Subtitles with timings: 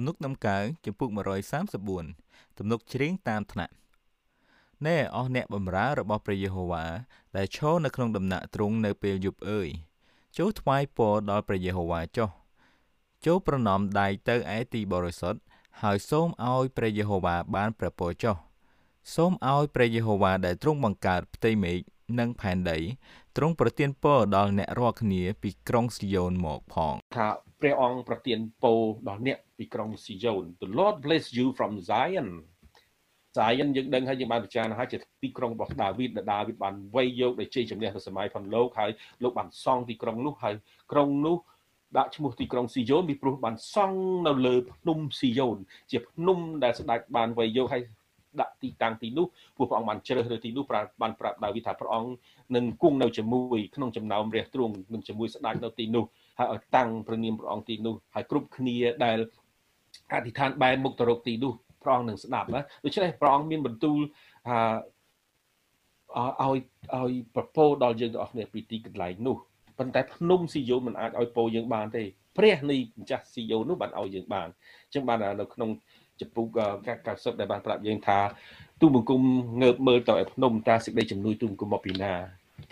[0.00, 1.08] ទំនុកដំកើងចំពុក
[1.82, 3.72] 134ទំនុកច្រៀងតាមថ្នាក់
[4.86, 6.84] ណែអស់អ្នកបម្រើរបស់ព្រះយេហូវ៉ា
[7.36, 9.68] ដែលឈរនៅក្នុងដំណាក់ទ្រង់នៅពេលយប់អើយ
[10.38, 12.28] ចូលថ្វាយពរដល់ព្រះយេហូវ៉ាចុះ
[13.26, 15.40] ចូលប្រណម្យដៃទៅឯទីបរិសុទ្ធ
[15.82, 18.36] ហើយសូមឲ្យព្រះយេហូវ៉ាបានព្រះពរចុះ
[19.14, 21.78] សូមឲ្យព្រះយេហូវ៉ាដែលទ្រង់បង្កើតផ្ទៃមេឃ
[22.18, 22.78] និងផែនដី
[23.36, 32.28] ទ្រង់ប្រទានពរដល់អ្នករាល់គ្នាពីក្រុងស៊ីយ៉ូនមកផងថា ព្រះអង្គប្រទានពរដល់អ្នកពីក្រុងស៊ីយ៉ូន The Lord bless you from Zion
[33.36, 38.90] Zion យើងដឹងហើយយើងបានពិចារណាហើយជាទីក្រុងរបស់ដាវីតដែលដាវីតបានវាយយកដោយជ័យជំនះនៅសម័យផនលោកហើយ
[39.22, 40.54] លោកបានសង់ទីក្រុងនោះហើយ
[40.92, 41.36] ក្រុងនោះ
[41.96, 45.58] ដាក់ឈ្មោះទីក្រុងស៊ីយ៉ូនពីព្រោះបានសង់នៅលើភ្នំស៊ីយ៉ូន
[45.90, 47.82] ជាភ្នំដែលស្ដេចបានវាយយកហើយ
[48.40, 50.64] ដាក់ទីតាំងទីនោះព្រោះព្រះអង្គបានជ្រើសរើសទីនោះ
[51.02, 52.10] បានប្រាប់ដាវីតថាព្រះអង្គ
[52.56, 56.04] នឹងគង់នៅជាមួយក្នុងចំណោមរះទ្រង់នឹងជាមួយស្ដេចនៅទីនោះ
[56.38, 59.18] ហើយឲ្យតាំងព្រះនាមព្រះអង្គទីនោះហើយគ្រប់គ្នាដែល
[60.12, 63.98] អធិដ្ឋានបែរមុខទៅរកទីនោះព្រះអង្គនឹងស្ដាប់ណាដូច្នេះព្រះអង្គមានបន្ទូល
[64.48, 64.58] អា
[66.44, 66.58] ឲ្យ
[66.96, 69.36] ឲ្យប្រពោដល់យើងទាំងអស់គ្នាពីទីកន្លែងនោះ
[69.78, 72.04] ប៉ុន្តែភ្នំស៊ីយ៉ូនមិនអាចឲ្យពោយើងបានទេ
[72.36, 74.48] ព្រះនៃម្ចាស់ស៊ីយ៉ូននោះបានឲ្យយើងបាន
[74.84, 75.70] អញ្ចឹងបាននៅក្នុង
[76.20, 76.46] ចំពុក
[76.94, 78.18] 90ដែលបានប្រាប់យើងថា
[78.80, 79.20] ទូបង្គំ
[79.62, 82.14] ងើបមើលទៅឯភ្នំតាសេចក្តីជំនួយទូបង្គំមកពីណា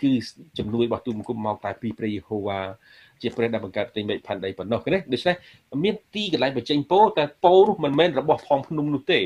[0.01, 0.11] គឺ
[0.57, 2.59] ជំនួយរបស់ទូបង្គំមកតែពីព្រះយេហូវ៉ា
[3.21, 5.35] ជាព្រះដែលបង្កើតផ្ទៃមេឃផែនដីប៉ុណ្ណោះណាដូច្នេះ
[5.83, 9.21] មានទីកន្លែងបញ្ចេញពោតែពោនោះមិនមែនរបស់ផងភ្នំនោះទេ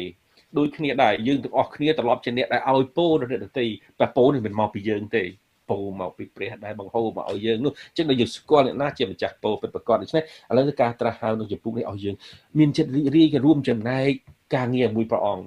[0.57, 3.65] ដូចគ្នាដែរយើងទាំងអស់គ្នាត្រឡប់ជាអ្នកដែលឲ្យពោដល់អ្នកដទៃ
[3.99, 5.23] តែពោនេះមិនមកពីយើងទេ
[5.69, 12.15] ពោមកពីព្រះដែលបង្ហូរមកឲ្យយើងនោះអញ្ចឹងដល់យើងស្គាល់អ្នកណាជាម្ចាស់ពោពិតប្រាកដដូច្នេះឥឡូវការត្រាស់ហៅក្នុងចម្ពោះនេះឲ្យយើង
[12.59, 14.09] មានចិត្តរីករាយរួមចំណែក
[14.55, 15.45] ការងារមួយព្រះអង្គ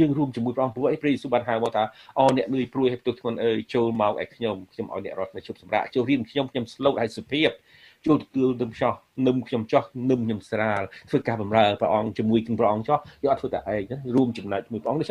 [0.00, 1.84] យើងរួមជាមួយព្រះអង្គព្រោះអីព្រះយេស៊ូវបានហៅមកថា
[2.18, 7.50] អូអ្នកនឿយព្រួយហើយផ្ទុះធ្ងន់អើយចូលមកឯខ្ញុំខ្ញុំឲ្យអ្នករត់នៅជប់សម្រាប់ចូលរៀនខ្ញុំខ្ញុំស្លូតឲ្យសុភាព
[8.06, 8.94] ចូលទទួលនឹមចោះ
[9.26, 15.08] នឹមខ្ញុំចោះនឹមខ្ញុំស្រាលធ្វើការបម្រើព្រះអង្គជាមួយនឹងព្រះអង្គចោះយកអត់ធ្វើតែឯងរួមចំណែកជាមួយព្រះអង្គនេះ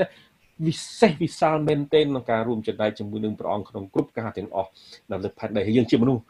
[0.65, 4.69] វិសេសវិសាលមែនទែនក្នុងការរួមចំណែកជាមួយនឹងព្រះអង្គក្នុងគ្រប់ការទាំងអស់
[5.11, 6.21] នៅលើផែនដីយើងជាមនុស្ស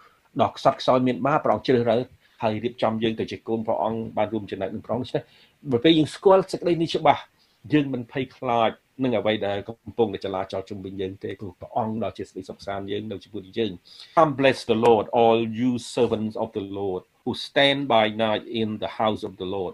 [0.41, 2.05] ដ៏ខ្សត់ខ្សោយមានបាបព្រះអង្គជ្រើសរើស
[2.43, 5.23] ហើយរៀបចំយើងទៅជាកូនព្រះអង្គបានរួមចំណែកនឹងព្រះអង្គដូច្នេះ
[5.71, 7.21] បើពេលយើងស្គាល់សេចក្តីនេះច្បាស់
[7.71, 8.71] យើងមិនភ័យខ្លាច
[9.03, 13.71] នឹងអ្វីដែលកំពុងតែចលាចលជុំវិញយើងទេព្រោះព្រះអង្គដ៏ជាសេចក្តីសុខសាន្តយើងនៅជាមួយយើង
[14.17, 18.69] Come bless the Lord all you servants of the Lord who stand by night in
[18.83, 19.73] the house of the Lord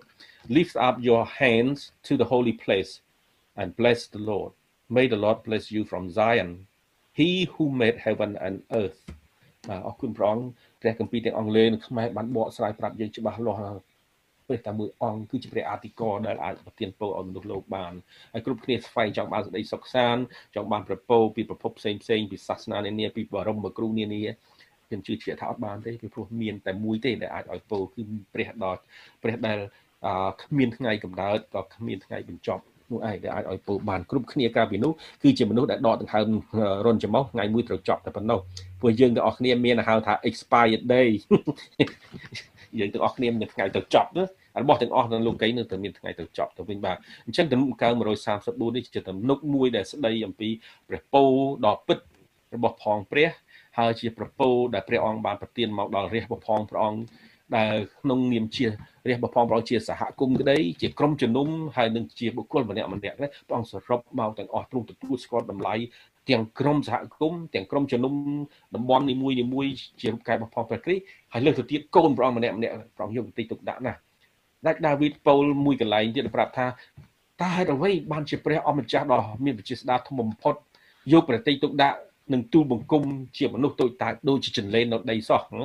[0.58, 2.92] lift up your hands to the holy place
[3.60, 4.52] and bless the Lord
[4.96, 6.52] may the Lord bless you from Zion
[7.20, 9.02] he who made heaven and earth
[9.70, 10.46] បាទអរគុណព្រះអង្គ
[10.82, 13.60] ព្រះគម្ពីរទាំងអង់គ្លេសនិងខ្មែរបានបកស្រាយប្រាប់យើងច្បាស់លាស់
[14.50, 17.94] ព្រះតែមួយអង្គគឺជាព្រះអធិការដែលអាចប្រទានពរឲ្យមនុស្សលោកបាន
[18.34, 20.22] ហើយគ្រប់គ្នាស្វែងចង់បានសេចក្តីសុខសាន្ត
[20.56, 24.24] ចង់បានប្រពោពីប្រភពផ្សេងផ្សេងពីសាសនានានាពីបរមគ្រូនានា
[24.88, 28.02] ខ្ញុំជឿជាក់ថាអត់បានទេពីព្រោះមានតែមួយទេដែលអាចឲ្យពោគឺ
[28.34, 28.78] ព្រះដ៏
[29.24, 29.60] ព្រះដែល
[30.44, 34.92] គ្មានថ្ងៃកំណើតក៏គ្មានថ្ងៃបញ្ចប់នោះឯងដែលអាចឲ្យពោបានគ្រប់គ្នាកាលពីនោះ
[35.24, 36.28] គឺជាមនុស្សដែលដកដង្ហើម
[36.86, 38.40] រុនច្រមុះថ្ងៃមួយត្រូវចប់តែប៉ុណ្ណោះ
[38.80, 41.10] ព្រោះយើងទាំងអស់គ្នាមានហៅថា expired day
[42.80, 44.26] យើងទាំងអស់គ្នាមានថ្ងៃទៅចប់ណា
[44.62, 47.90] របស់ទាំងអស់នៅលោកីនៅតែមានថ្ងៃទៅចប់ទៅវិញបាទអញ្ចឹងទំនុកកើ
[48.34, 50.50] 134នេះជាទំនុកមួយដែលស្ដីអំពី
[50.88, 51.24] ព្រះពោ
[51.66, 52.00] ដ៏ពិត
[52.56, 53.30] របស់ផងព្រះ
[53.78, 57.02] ហើយជាប្រពោដែលព្រះអង្គបានប្រទានមកដល់រាជរបស់ផងព្រះអង្គ
[57.58, 58.66] ដែលក្នុងនាមជា
[59.08, 65.76] រាជបផងព្រះអង្គជាសហគមន៍ក្តីជាក្រុមជំនុំហើយនឹងជាបុគ្គលម្នាក់ម្នាក់ព្រះអង្គសរុបមកទាំងអស់ទ្រង់ទទួលស្គាល់តម្លៃ
[66.30, 68.14] ទាំងក្រុមសហគមន៍ទាំងក្រុមជំនុំ
[68.76, 69.66] តំបន់នីមួយនីមួយ
[70.02, 73.94] ជារូបកាយរបស់ផងព្រះគ្រីស្ទហើយលើសទៅទៀតកូនព្រះអង្គម្នាក់ម្នាក់ព្រះអង្គយកបន្តិចទុកដាក់ណា
[74.68, 76.68] ដាច់ដាវីតប៉ូលមួយកន្លែងទៀតប្រាប់ថា
[77.42, 80.56] តើហេតុអ្វីបានជាព្រះអម្ចាស់ដ៏មានវិជាស្ដាធំបំផុត
[81.14, 81.98] យកប្រតិទុកដាក់
[82.34, 83.04] នឹងទូលបង្គំ
[83.38, 85.56] ជាមនុស្សតូចតាចដូចជាចន្លេនៅដីសោះព្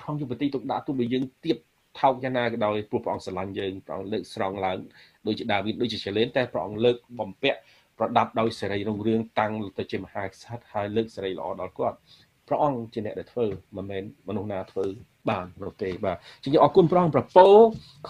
[0.00, 1.56] រះអង្គយកប្រតិទុកដាក់ទូបើយើងទៀប
[2.00, 4.78] ថោកយ៉ាងណាក៏ដោយព្រោះព្រះអង្គស្រឡាញ់យើងព្រះអង្គលើកស្រង់ឡើង
[5.26, 7.58] ដូចជាដាវីតដូចជាចលេនតែព្រះអង្គលើកបំពាក់
[7.98, 11.96] ប្រដាប់ដោយសេរីរុងរឿងតាំងទៅជាមហាក្សត្រហើយលើកសេរីល្អដល់គាត់
[12.48, 13.46] ព្រះអង្គជាអ្នកដែលធ្វើ
[13.76, 14.86] មិនមែនមនុស្សណាធ្វើ
[15.30, 17.46] បាននោះទេបាទជាអរគុណព្រះអង្គប្រពោ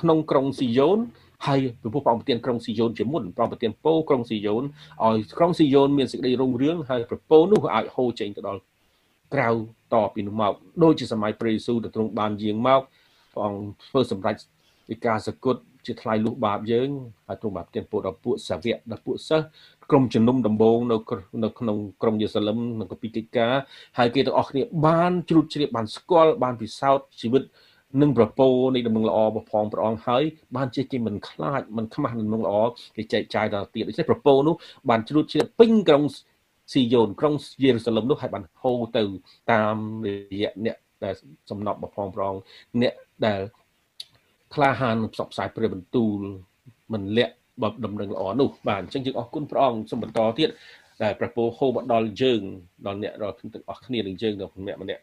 [0.00, 0.98] ក្នុងក្រុងស៊ីយ៉ូន
[1.46, 4.64] ហើយព្រះពុទ្ធព្រះអង្គប្រទានក្រុងស៊ីយ៉ូនជាមុនព្រះអង្គប្រទានពោក្រុងស៊ីយ៉ូន
[5.04, 8.60] ឲ្យក្រុងស៊ីយ៉ូនមានសេចក្តីរុងរឿងហើយប្រពោនោះអាចហូរចេញទៅដល់
[9.34, 9.48] ក្រៅ
[9.94, 12.80] តពីនោះមកដូចជាសម័យព្រះយេស៊ូវដែលទ្រង់បានយាងមក
[13.32, 14.36] ព្រះអង្គធ្វើសម្រេច
[14.88, 16.88] ពីការសគត់ ជាថ្លៃលុះបាបយើង
[17.26, 19.46] ហើយទ្រង់បានប្រទានពោដល់ពួកសាវកដល់ពួកសិស្ស
[19.90, 20.96] ក្រុមជំនុំដំបងនៅ
[21.44, 23.54] នៅក្នុងក្រុងយេរូសាឡឹមនិងកពីកិច្ចការ
[23.98, 27.44] ហើយគេទាំងអស់គ្នាបានជ្រួតជ្រាបបានស្គាល់បានពិសោធន៍ជីវិត
[28.00, 30.22] នឹងប្រពោនៃដំណឹងល្អរបស់ផងព្រះអង្គហើយ
[30.56, 32.56] បានជាគេមិនខ្លាចមិនខ្មាស់ដំណឹងល្អ
[32.96, 34.54] គេចែកចាយដល់ទៀតដូច្នេះប្រពោនោះ
[34.88, 36.04] បានជ្រួតជ្រាបពេញក្រុង
[36.72, 39.02] ស៊ីយ៉ូនក្រុងយេរូសាឡឹមនោះហើយបានហូរទៅ
[39.52, 40.08] តាមរ
[40.42, 41.14] យៈអ្នកដែល
[41.50, 42.42] សំណប់របស់ផងព្រះអង្គ
[42.82, 42.94] អ្នក
[43.26, 43.40] ដែល
[44.56, 46.20] ក្លាហានផ្សព្វផ្សាយព្រះបន្ទូល
[46.92, 50.48] មិនលាក់បបដំណឹងល្អនោះបាទអញ្ចឹងយើងអរគុណព្រះអង្គសូមបន្តទៀត
[51.02, 52.40] ដែលព្រះពរហូរមកដល់យើង
[52.86, 55.02] ដល់អ្នករាល់ទាំងអស់គ្នានឹងយើងដល់ម្នាក់ម្នាក់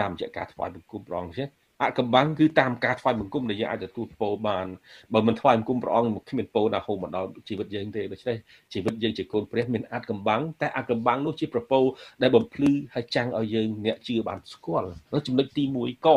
[0.00, 1.48] តាមរយៈការថ្វាយបង្គំព្រះអង្គចឹង
[1.82, 4.66] អកំបាំងគឺតាមការថ្វាយបង្គំដែលយើងអាចទទួលពរបាន
[5.12, 8.36] បើមិនថ្វាយបង្គំព្រះអង្គគ្មានពរណាហូរមកដល់ជីវិតយើងទេដូច្នេះ
[8.72, 11.80] ជីវិតយើងជាកូនព្រះមានអកំបាំងតែអកំបាំងនោះជាប្រពោ
[12.22, 16.08] ដែលបំភ្លឺហើយចាំងឲ្យយើងអ្នកជឿបានស្គាល់នោះចំណុចទី1ក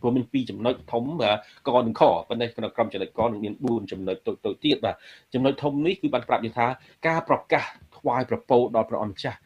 [0.00, 1.04] ព្រោះមាន2ចំណុចធំ
[1.68, 4.96] កនិងខប៉ុន្តែក្នុងក្រុមចំណុចកនឹងមាន4ចំណុចតូចតូចទៀតបាទ
[5.34, 6.66] ចំណុចធំនេះគឺបានប្រាប់យើងថា
[7.06, 7.64] ការប្រកាស
[7.96, 9.38] ថ្វាយប្រពោដល់ព្រះអង្គចាស់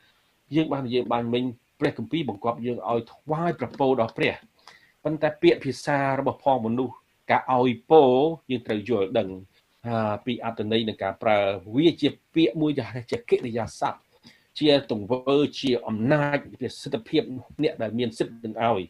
[0.56, 1.44] យើងបាននិយាយបានមិញ
[1.81, 4.34] ព្រះគម្ពីរបង្គាប់យើងឲ្យថ្វាយប្រពោដល់ព្រះ
[5.05, 6.95] ប៉ុន្តែពាក្យភាសារបស់ផងមនុស្ស
[7.31, 8.03] ការឲ្យពោ
[8.51, 9.29] យើងត្រូវយល់ដឹង
[10.27, 11.39] ពីអត្តន័យនៃការប្រើ
[11.77, 12.71] វាជាពាក្យមួយ
[13.11, 13.99] ជាកិរិយាសព្ទ
[14.59, 17.23] ជាទង្វើជាអំណាចជាសិទ្ធិភាព
[17.62, 18.83] អ្នកដែលមានសិទ្ធិនឹងឲ្យ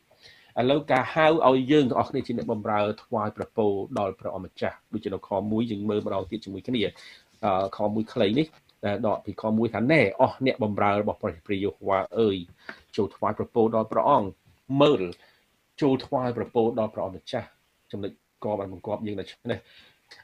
[0.60, 3.66] ឥឡូវការហៅឲ្យយើងទាំងអស់គ្នាជាអ្នកបម្រើថ្វាយប្រពោ
[3.98, 6.82] ដល់ព្រះអម្ចាស់ដូចជានៅខ1យើងមើលម្ដងទៀតជាមួយគ្នា
[7.76, 8.46] ខ1ខ្លីនេះ
[8.84, 12.36] ដែលដកពីខ1ថាណែអស់អ្នកបម្រើរបស់ព្រះព្រះយេហូវ៉ាអើយ
[12.96, 14.28] ចូលថ្វាយប្រពោដល់ព្រះអង្គ
[14.82, 15.02] មើល
[15.82, 17.48] ចូលថ្វាយប្រពោដល់ព្រះអង្គម្ចាស់
[17.92, 18.12] ចំណុច
[18.44, 19.58] កបានបង្គាប់យើងនៅឆ្នេះ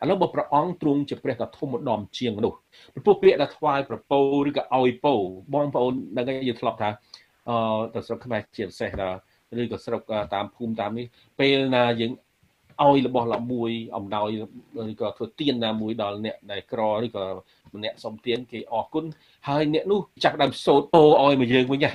[0.03, 2.59] ឥឡូវបើព្រះអង្គទ្រង់ជាព្រះដ៏ធំម្ដងជាងមនុស្ស
[3.05, 5.15] ព្រោះពាក្យថាថ្វាយប្រពោឬក៏ឲ្យពោ
[5.55, 6.91] បងប្អូនដឹងហើយយើងធ្លាប់ថា
[7.49, 7.57] អឺ
[7.95, 9.09] ទៅស្រុកខ្មែរជាពិសេសណា
[9.61, 10.03] ឬក៏ស្រុក
[10.35, 11.07] តាមភូមិតាមនេះ
[11.41, 12.13] ពេលណាយើង
[12.83, 14.29] ឲ្យរបស់ល្អមួយអំណោយ
[14.91, 17.25] ឬក៏ធ្វើទានណាមួយដល់អ្នកដែលក្រឬក៏
[17.75, 19.05] ម្នាក់សុំទានគេអរគុណ
[19.49, 21.91] ហើយអ្នកនោះចាប់ដើមសោតពោឲ្យមកយើងវិញណា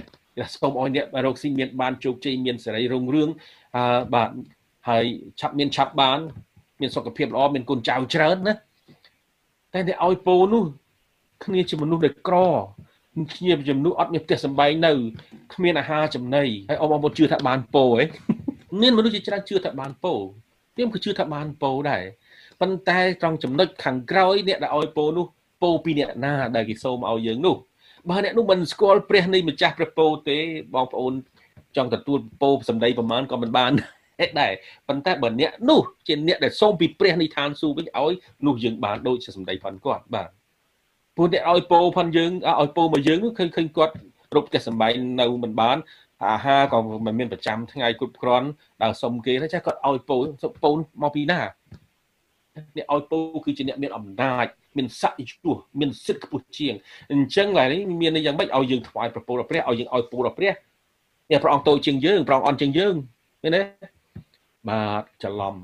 [0.54, 3.30] សូមឲ្យអ្នករកស៊ីមានបានជោគជ័យមានសេរីរុងរឿង
[3.76, 3.84] អឺ
[4.14, 4.30] បាទ
[4.90, 5.06] ហើយ
[5.40, 6.20] ឆាប់មានឆាប់បាន
[6.82, 8.54] មានសុខភាពល្អមានគុណចៅច្រើនណា
[9.74, 10.64] តែតែឲ្យពោនោះ
[11.44, 12.38] គ្នាជាមនុស្សដែលក្រ
[13.34, 14.92] គ្នាជំនួសអត់មានផ្ទះសំបែងនៅ
[15.54, 18.06] គ្មានអាហារចំណីហើយអបអរជឿថាបានពោហ៎
[18.82, 20.14] មានមនុស្សជាច្រើនជឿថាបានពោ
[20.76, 22.04] ខ្ញុំក៏ជឿថាបានពោដែរ
[22.62, 25.26] ប៉ុន្តែត្រង់ចំណុចខាងក្រោយអ្នកដែលឲ្យពោនោះ
[25.62, 27.56] ពោពីអ្នកណាដែលគេសូមឲ្យយើងនោះ
[28.10, 30.38] បើអ្នកនោះមិនស្គាល់ព្រះនៃម្ចាស់ព្រះពោទេ
[30.76, 31.14] បងប្អូន
[31.78, 33.72] ចង់ទទួលពោសម្ដីប្រមាណក៏មិនបាន
[34.40, 34.54] ដែរ
[34.88, 38.14] ប៉ុន្តែបើអ្នកនោះជាអ្នកដែលសូមពីព្រះនៃឋានសួគ៌វិញឲ្យ
[38.46, 40.30] នោះយើងបានដូចជាសម្ដីផាន់គាត់បាទ
[41.18, 42.32] ពួកអ្នកឲ្យពោផាន់យើង
[42.62, 43.94] ឲ្យពោមកយើងនោះឃើញឃើញគាត់
[44.36, 45.78] រົບតែសម្បែងនៅមិនបាន
[46.26, 48.48] អាហារក៏មិនមានប្រចាំថ្ងៃគ្រប់គ្រាន់
[48.84, 50.18] ដើរសុំគេទេចាគាត់ឲ្យពោ
[50.64, 50.72] ពោ
[51.02, 51.40] មកពីណា
[52.78, 54.48] អ្នកឲ្យពោគឺជាអ្នកមានអំណាច
[54.78, 56.76] មានស័ក្តិខ្ពស់មានសិទ្ធិខ្ពស់ជាង
[57.12, 60.54] អញ្ចឹងឡើយនេះមានយ៉ាងម៉េចឲ្យយើងថ្វាយប្រពោដល់ព្រះឲ្យយើងឲ្យពូដល់ព្រះ
[61.32, 62.96] នេះព្រះអង្គតូចជាងយើងព្រះអង្គអន់ជាងយើង
[63.42, 63.62] ឃើញទេ
[64.70, 65.56] បាទច្រឡំ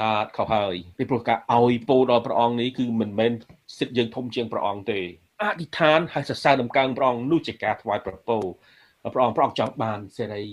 [0.00, 3.32] បាទខុសហើយពីព្រោះការឲ្យពូដល់ព្រះអង្គនេះគឺមិនមែន
[3.78, 5.00] សិទ្ធិយើងធំជាងព្រះអង្គទេ
[5.42, 8.38] អធិដ្ឋានហើយសរសើរដំកើងព្រះអង្គនោះជាការថ្វាយប្រពោ
[9.14, 10.46] ព្រះអង្គព្រះអង្គចង់បានសេរី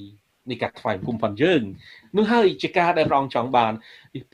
[0.50, 1.62] នៃការថ្វាយបង្គំផងយើង
[2.18, 3.74] នោះហើយជាការដែលព្រះអង្គចង់បាន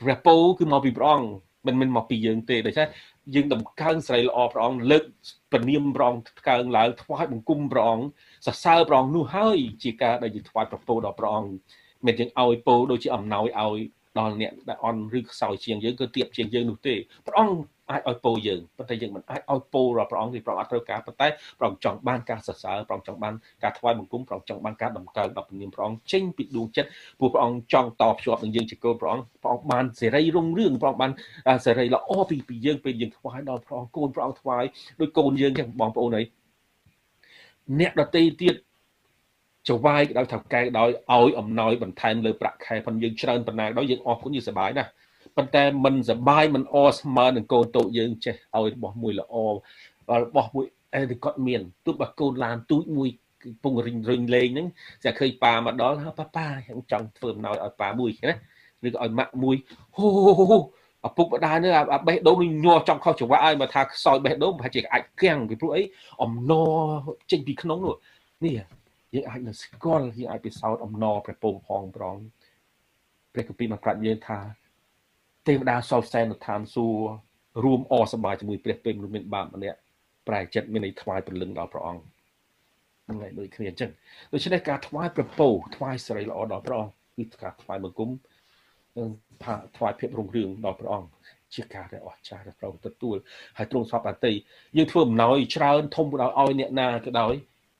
[0.00, 1.28] ព្រះពោគឺមកពីព្រះអង្គ
[1.66, 2.88] មិនមែនមកពីយើងទេដូច្នេះ
[3.34, 5.04] យើងដំកើងស្រីល្អព្រះអង្គលើក
[5.52, 8.06] ពនាមព្រះអង្គកើងឡើងថ្វាយបង្គំព្រះអង្គ
[8.46, 11.50] សរសើរព្រះអង្គនោះហើយជាការដែលយើងថ្វាយប្រពោដល់ព្រះអង្គ
[12.06, 13.78] មិនយើងឲ្យពោដូចជាអំណោយឲ្យ
[14.18, 16.94] ដល់អ្នកដែលអន់ឬខ្សោយជាងយើងគឺទៀបជាងយើងនោះទេ
[17.26, 17.56] ព្រះអង្គ
[17.90, 21.28] អាចឲ្យពោយើងប៉ុន្តែយើងមិនអាចឲ្យពោរបស់ព្រះអង្គទេព្រះអង្គអត់ត្រូវការប៉ុន្តែ
[21.58, 26.88] ព្រះអង្គចង់បានការសរសើរព្រះអង្គចង់បានការថ្វាយបង្គំព្រះអង្គចង់បានការដំកើងដល់ព្រះនាមព្រះអង្គចេញពីដួងចិត្ត
[27.18, 31.12] ព្រោះព្រះអង្គចង់តភ្ជាប់នឹងយើងជាកូនព្រះអង្គព្រះអង្គបានសេរីរុងរឿងព្រះអង្គបាន
[31.64, 34.64] សេរីល្អពីពីយើងពេលយើងថ្វាយដល់ព្រះអង្គកូនព្រះអង្គថ្វាយ
[35.00, 36.26] ដោយកូនយើងចឹងបងប្អូនហើយ
[37.80, 38.54] អ្នកដតីទៀត
[39.68, 44.90] ចវាយក៏ដោយថាកែដោយឲ្យអំណោយបន្ថែមលើប្រាក់ខែផងយើងច្រើនប៉ុណ្ណាដោយយើងអរគុណយើងសប្បាយណាស់
[45.36, 49.34] ប៉ុន្តែមិនសបាយមិនអស្មើនឹងកូនតូចយើងចេះឲ្យរបស់មួយល្អ
[50.22, 53.08] របស់មួយអីគាត់មានទោះបើកូនឡានទូចមួយ
[53.62, 54.66] ពងរិញរិញលេងហ្នឹង
[55.04, 58.34] តែឃើញប៉ាមកដល់ប៉ាប៉ាខ្ញុំចង់ធ្វើអំណោយឲ្យប៉ាមួយណា
[58.86, 59.56] ឬក៏ឲ្យម៉ាក់មួយ
[59.96, 60.06] ហូ
[61.06, 65.82] ឪពុកម្ដាយនេះអាបេះដូងនេះញ័រចំខុសចង្វាក់ឲ្យមកថាខ្សោយបេះដូងប្រហែលជាអាចគាំងពីព្រោះអី
[66.22, 66.72] អំណរ
[67.30, 67.94] ចេញពីក្នុងនោះ
[68.44, 68.52] នេះ
[69.14, 72.16] យើងអាចនឹងស្គាល់យើងអាចពិសោធន៍អំណរព្រះពងផងប្រង
[73.32, 74.38] ព្រះគម្ពីរបានប្រាប់យើងថា
[75.46, 79.78] ទេវតាសោសែននៅឋានសួគ៌រួមអសប្បាយជាមួយព្រះពេលមនុស្សមានបាបម្នាក់
[80.28, 83.90] ប្រែចិត្តមានន័យថ្វាយព្រលឹងដល់ព្រះអង្គហ្នឹងហើយដូចគ្នាអញ្ចឹង
[84.32, 88.10] ដូច្នេះការថ្វាយប្រពោថ្វាយសិរីល្អដល់ព្រះអង្គគឺការថ្វាយបង្គំ
[89.76, 91.08] ថ្វាយភាពរុងរឿងដល់ព្រះអង្គ
[91.54, 93.16] ជាការដែលអស្ចារ្យដែលព្រះអង្គទទួល
[93.56, 94.32] ហើយទ្រង់សពអតី
[94.76, 97.34] យើងធ្វើអំណោយច្រើនធំដល់ឲ្យអ្នកណាក៏ដោយ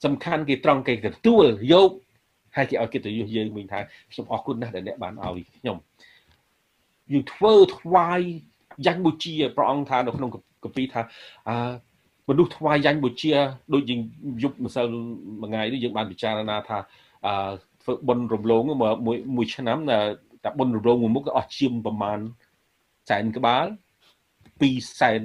[0.04, 1.90] សំខាន់គេត្រង់គេទទួលយក
[2.56, 3.80] ហើយគេឲ្យកិត្តិយសយើងវិញថា
[4.12, 5.76] ខ្ញុំអរគុណណាស់ដែលអ្នកបានឲ្យខ្ញុំ
[7.12, 8.20] យើងធ្វើថ្វាយ
[8.86, 10.30] យ៉ាញ់បូជាព្រះអង្គថានៅក្នុង
[10.64, 11.00] កពីថា
[11.48, 11.54] អឺ
[12.28, 13.32] មនុស្សថ្វាយយ៉ាញ់បូជា
[13.74, 14.00] ដូចយើង
[14.42, 14.86] យប់ម្សិល
[15.40, 16.78] មួយថ្ងៃនេះយើងបានពិចារណាថា
[17.26, 18.62] អឺធ្វើបុណ្យរំលង
[19.06, 19.98] មួយមួយឆ្នាំតែ
[20.58, 22.18] បុណ្យរំលងមួយមុខក៏អស់ជាងប្រមាណ
[23.10, 23.66] សែនក្បាល
[24.32, 25.22] 2សែន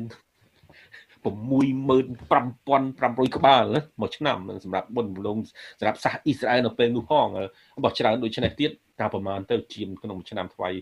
[1.24, 3.65] 65500ក្បាល
[4.01, 5.38] មួយឆ្នាំសម្រាប់បុណ្យរំលង
[5.79, 7.27] សម្រាប់សាសអ៊ីស្រាអែលនៅពេលនោះផង
[7.83, 10.74] បោះច្រើនដូចនេះទៀតតើប្រមាណទៅជាងក្នុងឆ្នាំថ្វាយ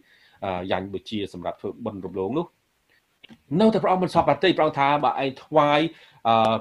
[0.70, 2.46] យ៉ាញ់បូជាសម្រាប់ធ្វើបុណ្យរំលងនោះ
[3.60, 5.80] នៅតែព្រះអង្គមិនសពប្រតិព្រះអង្គថាបើឯងថ្វាយ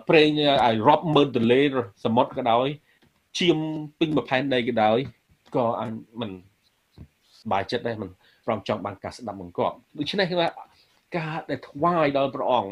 [0.09, 1.75] ប្រេងឲ្យរាប់ម៉ឺនដុល្លារ
[2.05, 2.67] សមុទ្រក៏ដោយ
[3.39, 3.57] ជៀម
[3.99, 4.97] ពេញមួយផែនដីក៏ដោយ
[5.55, 5.89] ក៏អញ
[6.21, 6.31] មិន
[7.41, 8.09] សบายចិត្តដែរមិន
[8.45, 10.47] ព្រមចង់បានការស្ដាប់បង្គាប់ដូច្នេះគឺថា
[11.17, 12.71] ការដែលថ្វាយដល់ព្រះអង្គ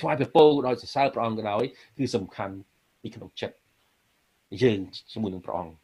[0.00, 1.62] ថ្វាយពពកដោយសរសើរព្រះអង្គក៏ដោយ
[1.98, 2.54] គឺសំខាន់
[3.02, 3.56] ពីក្នុងចិត្ត
[4.62, 4.78] យើង
[5.12, 5.74] ជាមួយនឹងព្រះអង្គ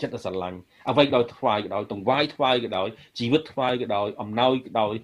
[0.00, 0.58] ចិត្តដ៏ស្រឡាញ់
[0.90, 2.88] អ្វីដោយថ្វាយក៏ដោយតង្វាយថ្វាយក៏ដោយ
[3.18, 4.94] ជីវិតថ្វាយក៏ដោយអំណោយក៏ដោយ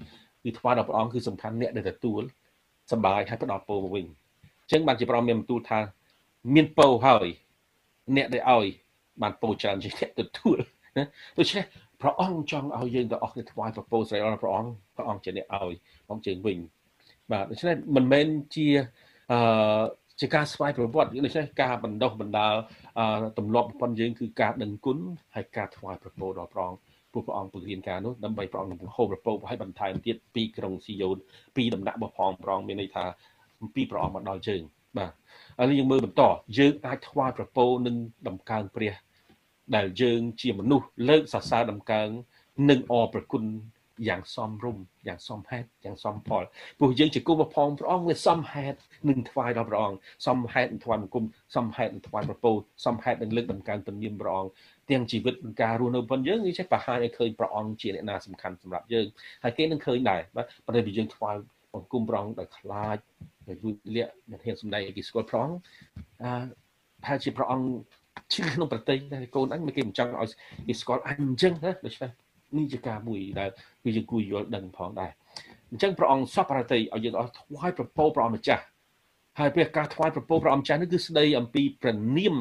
[0.45, 2.23] គឺថ្វាយដល់ព្រះអង្គគឺសំខាន់អ្នកដែលទទួល
[2.93, 4.07] សបាយហើយផ្ដល់ពរមកវិញ
[4.63, 5.79] អញ្ចឹងបានជាព្រះមានបន្ទូលថា
[6.55, 7.29] មានពរហើយ
[8.17, 8.67] អ្នកដែលឲ្យ
[9.23, 10.59] បានពរច្រើនជាងអ្នកទទួល
[10.97, 11.05] ណា
[11.39, 11.65] ដូច្នេះ
[12.01, 15.75] ព្រះអង្គចង់ឲ្យយើងទាំងអស់គ្នាថ្វាយប្រពោស្រីដល់ព្រះអង្គព្រះអង្គជាអ្នកឲ្យ
[16.07, 16.59] ព្រះអង្គជើងវិញ
[17.31, 18.67] បាទដូច្នេះមិនមែនជា
[19.33, 19.39] អឺ
[20.21, 22.55] ជាការស្វ័យប្រវត្តិដូច្នេះការបណ្ដុះបណ្ដាល
[23.39, 24.99] ទម្លាប់ប៉ុនយើងគឺការដឹងគុណ
[25.35, 26.81] ហើយការថ្វាយប្រពោដល់ព្រះអង្គ
[27.13, 31.17] ព្រោះព្រះអង្គពង្រៀនការនោះដើម្បីព្រះអង្គនឹងហូបប្រពោឲ្យបន្ថែមទៀតពីក្រុងស៊ីយ៉ូន
[31.57, 33.05] ពីដំណាក់របស់ផងព្រះអង្គមានន័យថា
[33.75, 34.63] ពីព្រះអង្គមកដល់យើង
[34.99, 35.13] បាទ
[35.59, 36.23] ហើយយើងមើលបន្ត
[36.59, 37.97] យើងអាចថ្វាយប្រពោនឹង
[38.29, 38.95] ដំកើងព្រះ
[39.77, 42.09] ដែលយើងជាមនុស្សលើកសរសើរដំកើង
[42.71, 43.43] និងអរប្រគុណ
[44.09, 46.45] យ៉ាងសមរម្យយ៉ាងសមហេតុយ៉ាងសមផល
[46.79, 48.77] ព្រោះយើងជាគុំផងព្រះអង្គវាសមហេតុ
[49.09, 51.25] នឹងថ្វាយដល់ព្រះអង្គសមហេតុនឹងថ្វាយបង្គំ
[51.57, 52.53] សមហេតុនឹងថ្វាយប្រពោ
[52.87, 54.51] សមហេតុនឹងលើកដំកើងពនាមព្រះអង្គ
[54.91, 59.07] ទាំងជីវិតនិងការរស់នៅប៉ុនយើងនេះចេះបង្ហាញឲ្យឃើញព្រះអង្គជាអ្នកណាសំខាន់សម្រាប់យើង
[59.43, 61.37] ហើយគេនឹងឃើញដែរបាទប៉ុន្តែយើងថ្វាយ
[61.75, 62.99] បង្គំព្រះអង្គដោយខ្លាច
[63.49, 65.59] ដោយលួចលាក់មិនហ៊ានសម្ដែងឲ្យគេស្គាល់ព្រះអង្គ
[66.23, 66.33] អឺ
[67.03, 67.67] ប្រហែលជាព្រះអង្គ
[68.33, 70.31] ឈឺក្នុងប្រទេសតែកូនអញមិនគេមិនចង់ឲ្យ
[70.67, 72.11] គេស្គាល់អញអញ្ចឹងណាដូច្នេះ
[72.57, 73.51] នេះជាការមួយដែល
[73.85, 75.13] គឺយើងគួរយល់ដឹងផងដែរ
[75.71, 78.65] អញ្ចឹងព្រះអង្គសពរតិឲ្យយើងអស់ថ្វាយប្រពោព្រះអង្គម្ចាស់
[79.39, 82.37] ហើយពេលការថ្វាយប្រពោព្រះអង្គម្ចាស់នេះគឺស្ដីអំពីព្រះនាម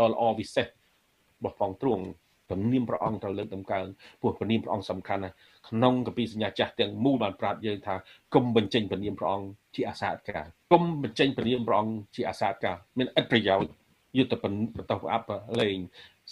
[0.00, 0.70] ដ៏ល្អវិសេសរ
[1.42, 2.04] បស់ផងទ្រង់
[2.48, 3.86] ព្រះនាមព្រះអង្គត្រូវលើកដំកើង
[4.20, 5.34] ព្រោះព្រះនាមព្រះអង្គសំខាន់ណាស់
[5.68, 7.94] ក្នុងកពីសញ្ញាចាស់ទាំងមូលបានប្រាប់យើងថា
[8.34, 13.70] គុំបញ្ចេញព្រះនាមព្រះអង្គជាអាសាតការគុំបញ្ចេញព្រះនាមព្រះអង្គជាអាសាតការមានឥតប្រយោជន៍
[14.18, 15.78] យុទ្ធបន្តអបលេង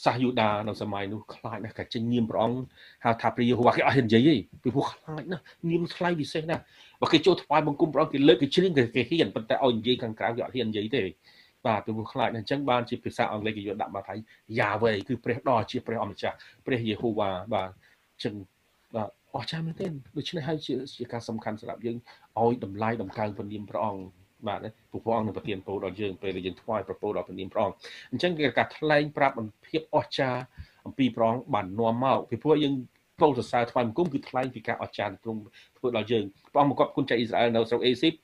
[0.05, 2.59] សាសយូដានៅសម័យនោះខ្លាចណាស់កាចេញនាមព្រះអង្គ
[3.05, 6.63] ហៅថាព្រះយេហូវ៉ាគេអត់ហ៊ាននិយាយទេពីព្រោះខ្លាចណាស់នាមថ្លៃពិសេសណាស់
[7.01, 11.03] បើគេចូលថ្វាយបង្គំព្រះអង្គគេលើកគេជ្រៀងគេហ៊ានប៉ុន្តែឲ្យនិយាយខាងក្រៅគេអត់ហ៊ាននិយាយទេ
[11.67, 14.15] បាទពីព្រោះខ្លាចណាស់អញ្ចឹងបានជាភាសាអង់គ្លេសគេយកដាក់មកថា
[14.59, 16.37] យ៉ាវេគឺព្រះដ៏ជាព្រះអម្ចាស់
[16.67, 17.71] ព្រះយេហូវ៉ាបាទ
[18.15, 18.35] អញ្ចឹង
[18.95, 21.97] បាទអស្ចារ្យមែនទែនដូច្នេះហើយជាជាការសំខាន់សម្រាប់យើង
[22.43, 24.03] ឲ្យតម្លៃតម្កើងព្រះនាមព្រះអង្គ
[24.49, 24.59] បាទ
[24.93, 27.77] ពួកព្រះអង្គនឹងប្រទានពរដល់យើងពេលដែលយើងថ្វាយប្រពោដល់ព្រះនាមព្រះអង្គ
[28.11, 30.43] អញ្ចឹងគេការថ្លែងប្រាប់អំភាពអស្ចារ្យ
[30.87, 32.75] អំពីព្រះអង្គបាននាំមកពីព្រោះយើង
[33.21, 35.41] ពោលសរសើរថ្វាយបង្គំគឺថ្លែងពីការអស្ចារ្យទ្រង់
[35.79, 38.15] ធ្វើដល់យើងព្រះអង្គមកគាត់គុណចៅអ៊ីស្រាអែលនៅស្រុកអេស៊ីប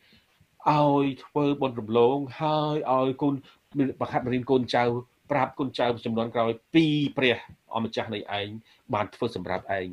[0.70, 3.34] ឲ្យធ្វើបុណ្យរំលងហើយឲ្យគុណ
[4.00, 4.84] បខាត់រៀនកូនចៅ
[5.30, 6.86] ប្រាប់គុណចៅចំនួនក្រោយពី
[7.16, 7.36] ព្រះ
[7.76, 8.48] អម្ចាស់នៃឯង
[8.94, 9.88] បានធ្វើសម្រាប់ឯង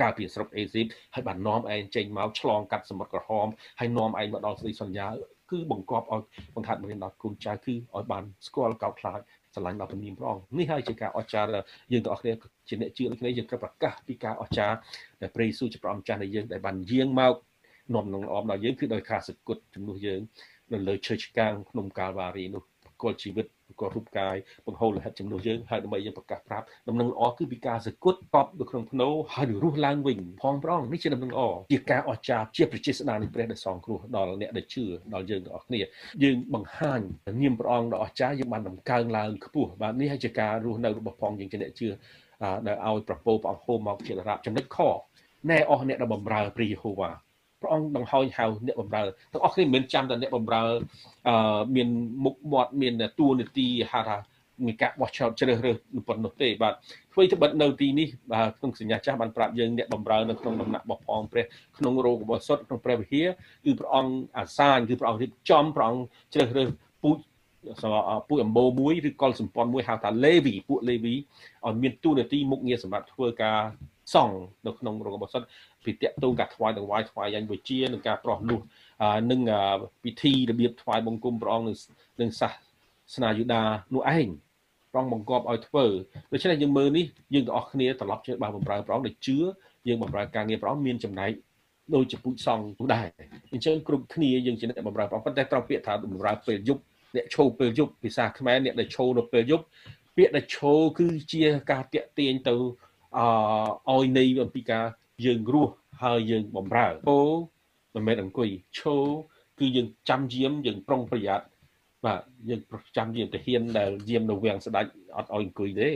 [0.00, 3.46] កាលពីស្រុកអេស៊ីបហើយបាននាំឯងចេញមកឆ្លងកាត់សមុទ្រក្រហម
[3.80, 5.08] ហើយនាំឯងមកដល់ស្រីសន្យា
[5.50, 6.22] គឺបង្កប់ឲ្យ
[6.54, 9.20] បង្ហាត់មានដល់គុណចៅគឺឲ្យបានស្គាល់កោតខ្លាច
[9.54, 11.50] ស្រឡាញ់ដល់ពនាមព្រះអង្គនេះហើយជាការអស្ចារ្យ
[11.92, 12.32] យើងទាំងអស់គ្នា
[12.68, 14.76] ជាអ្នកជឿដូចគ្នាយើងត្រូវប្រកាសពីការអស្ចារ្យ
[15.20, 17.34] ដែលព្រះយេស៊ូវជាព្រះអម្ចាស់នៃយើងដែលបានយាងមក
[17.94, 20.20] នាំនឹងអមដល់យើងគឺដោយការសគត់ជំនួសយើង
[20.72, 22.62] នៅលើឈើឆ្កាងក្នុងកាលវ៉ារីនោះ
[23.02, 23.46] គល់ជីវិត
[23.80, 35.80] ក៏រូបកាយបង្ហូរលហិតចំនួនយើងហើយដើម្បីយើងប្រកាសប្រាប់ដំណឹងល្អគឺពីការសគត់កប់នៅក្នុងភ្នោហើយនឹងរស់ឡើងវិញផងប្រងនេះជាដំណឹងល្អជាការអស្ចារ្យជាប្រជាស្ដារនៃព្រះដែលសងគ្រោះដល់អ្នកដែលជឿដល់យើងទាំងអស់គ្នា
[36.22, 37.00] យើងបង្ហាញ
[37.42, 41.88] នាមព្រះអង្គដ៏អស្ចារ្យយើងបានដំកើងឡើងខ្ពស់បាទនេះហើយជាការរស់នៅរបស់ផងយើងជាអ្នកជឿ
[42.66, 44.78] ដែលឲ្យប្រពោព្រះអង្គហូមមកជារាបចំណុចខ
[45.50, 47.10] ណែអស់អ្នកដែលបំរើព្រះយេហូវ៉ា
[47.64, 49.02] ព្រះអង្គដង្ហោញហៅអ្នកបម្រើ
[49.32, 50.62] ទាំងអស់គ្នាមិនមែនចាំតែអ្នកបម្រើ
[51.28, 51.88] អឺមាន
[52.24, 54.18] មុខមាត់មានតួនាទីហៅថា
[54.66, 55.76] មានការបោះឆ្នោតជ្រើសរើស
[56.08, 56.74] ប៉ុណ្ណោះទេបាទ
[57.12, 61.44] ធ្វើទៅបិទនៅទីនេះបាទក្នុងសញ្ញាចាស់បានប្រាប់យើងអ្នកបម្រើនៅក្នុងដំណាក់បផងព្រះ
[61.78, 63.28] ក្នុងរោគរបស់សុទ្ធក្នុងព្រះវិហារ
[63.64, 66.04] គឺព្រះអង្គអាសាញគឺព្រះអង្គរៀបចំព្រះអង្គ
[66.34, 66.68] ជ្រើសរើស
[67.02, 67.18] ពូជ
[68.28, 73.60] ពួកអម្បូមួយឬកុលសម្ព័ន្ធមួយហៅថាលេវីពួកលេវីឲ្យមានតួនាទីមុខងារសម្រាប់ធ្វើការ
[74.14, 75.46] សង់នៅក្នុងរោគរបស់សុទ្ធ
[75.84, 78.60] ពីតកតូការថ្វាយដង្វាយថ្វាយយ៉ាងវិជានិងការប្រោះនោះ
[79.30, 79.40] និង
[80.04, 81.68] ពិធីរបៀបថ្វាយបង្គំព្រះអង្គ
[82.20, 82.48] នឹងសា
[83.14, 83.62] សនាយូដា
[83.94, 84.28] នោះឯង
[84.92, 85.84] ព្រះអង្គបង្គាប់ឲ្យធ្វើ
[86.32, 89.38] ដូច្នេះយើងមើលនេះយើងទាំងអស់គ្នាត្រឡប់ជាបានបំរើព្រះអង្គដែលជឿ
[89.88, 91.32] យើងបំរើការងារព្រះអង្គមានចំណែក
[91.94, 93.06] ដូចជាពូជសង្ឃនោះដែរ
[93.52, 96.82] អញ្ចឹងគ្រប់គ្នាយើងជាអ្នកបំរើព្រះអង្គប៉ុន្តែត្រូវពាក្យថាបំរើពេលយប់
[97.16, 99.64] អ្នកឈោពេលយប់ភាសាខ្មែរអ្នកដែលឈោនៅពេលយប់
[100.16, 102.54] ពាក្យដែលឈោគឺជាការតាក់ទាញទៅ
[103.16, 103.18] អ
[103.96, 104.84] ឲ្យនៃអំពីការ
[105.24, 107.18] យើងរស់ហើយយើងបំរើពោ
[107.94, 108.96] មិនមែនអង្គុយឈោ
[109.58, 111.46] គឺយើងចាំយាមយើងប្រុងប្រយ័ត្ន
[112.04, 112.60] បាទយើង
[112.96, 115.88] ចាំយាមទៅហ៊ានដែលយាមនៅវាំងស្ដាច់អត់ឲ្យអង្គុយទេ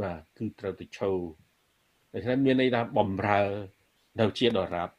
[0.00, 1.10] បាទគឺត្រូវទៅឈោ
[2.12, 3.42] ដូច្នេះមានន័យថាបំរើ
[4.20, 4.90] នៅជាដរាប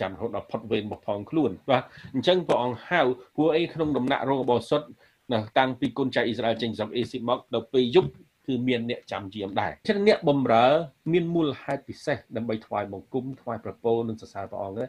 [0.00, 1.82] ចាំរហូតដល់ផុតវេនរបស់ផងខ្លួនបាទ
[2.14, 3.00] អញ្ចឹងព្រះអង្គហៅ
[3.36, 4.88] ពួកអីក្នុងដំណាក់រងរបស់សុទ្ធ
[5.32, 8.10] នៅតាំងពីគុណចៅអ៊ីស្រាអែលចេញស្រុកអេស៊ីមកដល់ពេលយប់
[8.46, 10.66] គឺមានអ្នកចាំយាមដែរចឹងអ្នកបំរើ
[11.12, 14.88] មានមូលហេតុពិសេសដើម្បីថ្វាយបង្គំថ្វាយប្រពោនិងសរសើរព្រះអង្គដែរ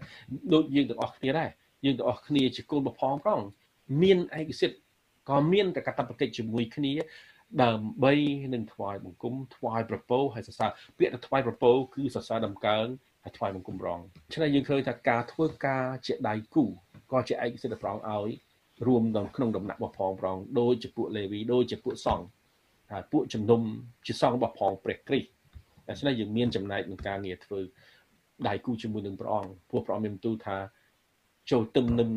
[0.53, 1.49] ដូចយើងទាំងអស់គ្នាដែរ
[1.85, 3.39] យើងទាំងអស់គ្នាជាកូនបផងផង
[4.01, 4.77] មានឯកសិទ្ធ
[5.29, 6.93] ក៏មានតែកតបកិច្ចជាមួយគ្នា
[7.63, 8.13] ដើម្បី
[8.53, 12.85] នឹងថ្វាយបង្គំថ្វាយប្រពោហើយសរសើរពាក្យថាថ្វាយប្រពោគឺសរសើរដំកើង
[13.23, 13.99] ហើយថ្វាយបង្គំរង
[14.33, 16.65] ឆ្នៃយើងឃើញថាការធ្វើការជាដៃគូ
[17.11, 18.29] ក៏ជាឯកសិទ្ធិប្រងឲ្យ
[18.87, 19.03] រួម
[19.35, 22.25] ក្នុងដំណាក់របស់ផងប្រង ដូចជាពួកលេវីដូចជាពួកសង្ឃ
[22.93, 23.61] ហើយពួកជំនុំ
[24.05, 25.29] ជាសង្ឃរបស់ផងព្រះគ្រីស្ទ
[25.87, 27.59] ដូច្នេះយើងមានចំណែកក្នុងការងារធ្វើ
[28.47, 30.57] ដៃគូជាមួយនឹងព្រះអង្គព្រោះព្រះអង្គមានបន្ទូលថា
[31.51, 32.09] ចូលទឹមនឹង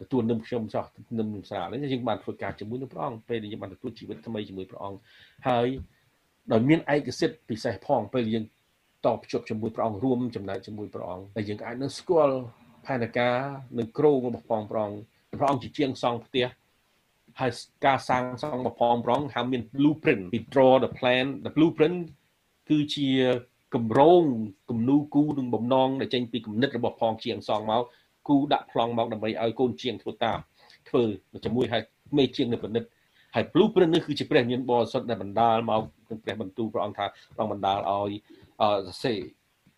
[0.00, 0.84] ទទួលនឹមខ្ញុំសោះ
[1.18, 4.98] នឹមនឹងស្រាលនេះយើងបានធ្វើការជាមួយនឹងព្រះអង្គពេលដែលយើងបានទទួលជីវិតថ្មីជាមួយព្រះអង្គ
[5.48, 5.68] ហើយ
[6.52, 8.44] ដោយមានឯកសិទ្ធិពិសេសផងពេលយើង
[9.06, 12.36] តបភ្ជាប់ជាមួយព្រះអង្គរួមចំណែកជាមួយព្រះអង្គហើយយើងអាចនឹងស្គាល់
[12.86, 13.38] ផែនការ
[13.78, 14.98] និងគ្រោងរបស់ព្រះអង្គព្រះអង្គ
[15.38, 16.46] ព្រះអង្គជាជាងសង់ផ្ទះ
[17.40, 17.52] ហើយ
[17.86, 21.98] ការសាងសង់របស់ព្រះអង្គព្រះអង្គហាមាន blueprint we draw the plan the blueprint
[22.68, 23.08] គឺជា
[23.74, 24.22] គម្រោង
[24.70, 27.82] គំនូគូនឹងបំណងដែលចេញពីគំនិតរបស់ផងជាងសងមក
[28.28, 30.38] គូដាក់ប្លង់មកដើម្បីឲ្យកូនជាងធ្វើតាម
[30.88, 31.02] ធ្វើ
[31.44, 31.82] ជាមួយហើយ
[32.18, 32.88] មេជាងនៅពិនិត្យ
[33.34, 38.12] ហើយ blueprint នេះគឺជាព្រះមានបរិសុទ្ធដែលបណ្ដាលមកនឹងព្រះបន្ទូលព្រះអង្គថាព្រះអង្គបណ្ដាលឲ្យ
[38.86, 39.20] សរសេរ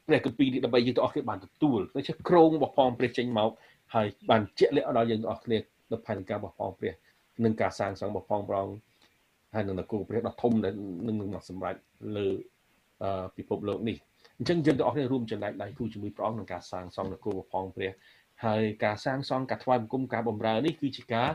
[0.06, 3.50] ព្រះគម្ពីរនេះដើម្បីយើងទាំងអស់គ្នាបានទទួលដូច្នេះក្រងរបស់ផងព្រះចេញមក
[3.94, 5.58] ហើយបានជាក់លាក់ដល់យើងទាំងអស់គ្នា
[5.92, 6.92] នៅផែនការរបស់ផងព្រះ
[7.44, 8.68] នឹងការសាងសង់របស់ផងប្រង
[9.54, 10.74] ហើយនឹងនគរព្រះដ៏ធំដែល
[11.06, 11.74] នឹងនឹងមកសម្រេច
[12.16, 12.26] លើ
[13.36, 13.96] ពិភពលោកនេះ
[14.38, 17.90] អញ្ចឹងយើងទាំងអស់គ្នារួមចំណែកដៃគូជាមួយព្រះអង្គក្នុងការសាងសង់នគរផងព្រះ
[18.44, 21.30] ហើយការសាងសង់ការថ្វាយបង្គំការបម្រើនេះគឺជាការ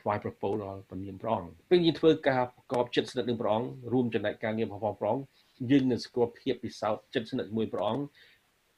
[0.00, 5.24] ថ្វាយប្រពោលដល់ព្រះនាមព្រះអង្គពេលយើងធ្វើការប្រកបចិត្តស្និទ្ធនឹងព្រះអង្គរួមចំណែកការងាររបស់ព្រះអង្គ
[5.70, 8.04] យើងនឹងស្គាល់ភាពពិសោធន៍ចិត្តស្និទ្ធជាមួយព្រះអង្គ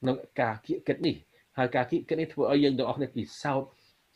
[0.01, 1.15] ក្នុងការគៀកកិតនេះ
[1.57, 3.69] ហើយការគៀកកិតនេះធ្វើឲ្យយើងទាំងអស់គ្នាពិសោធន៍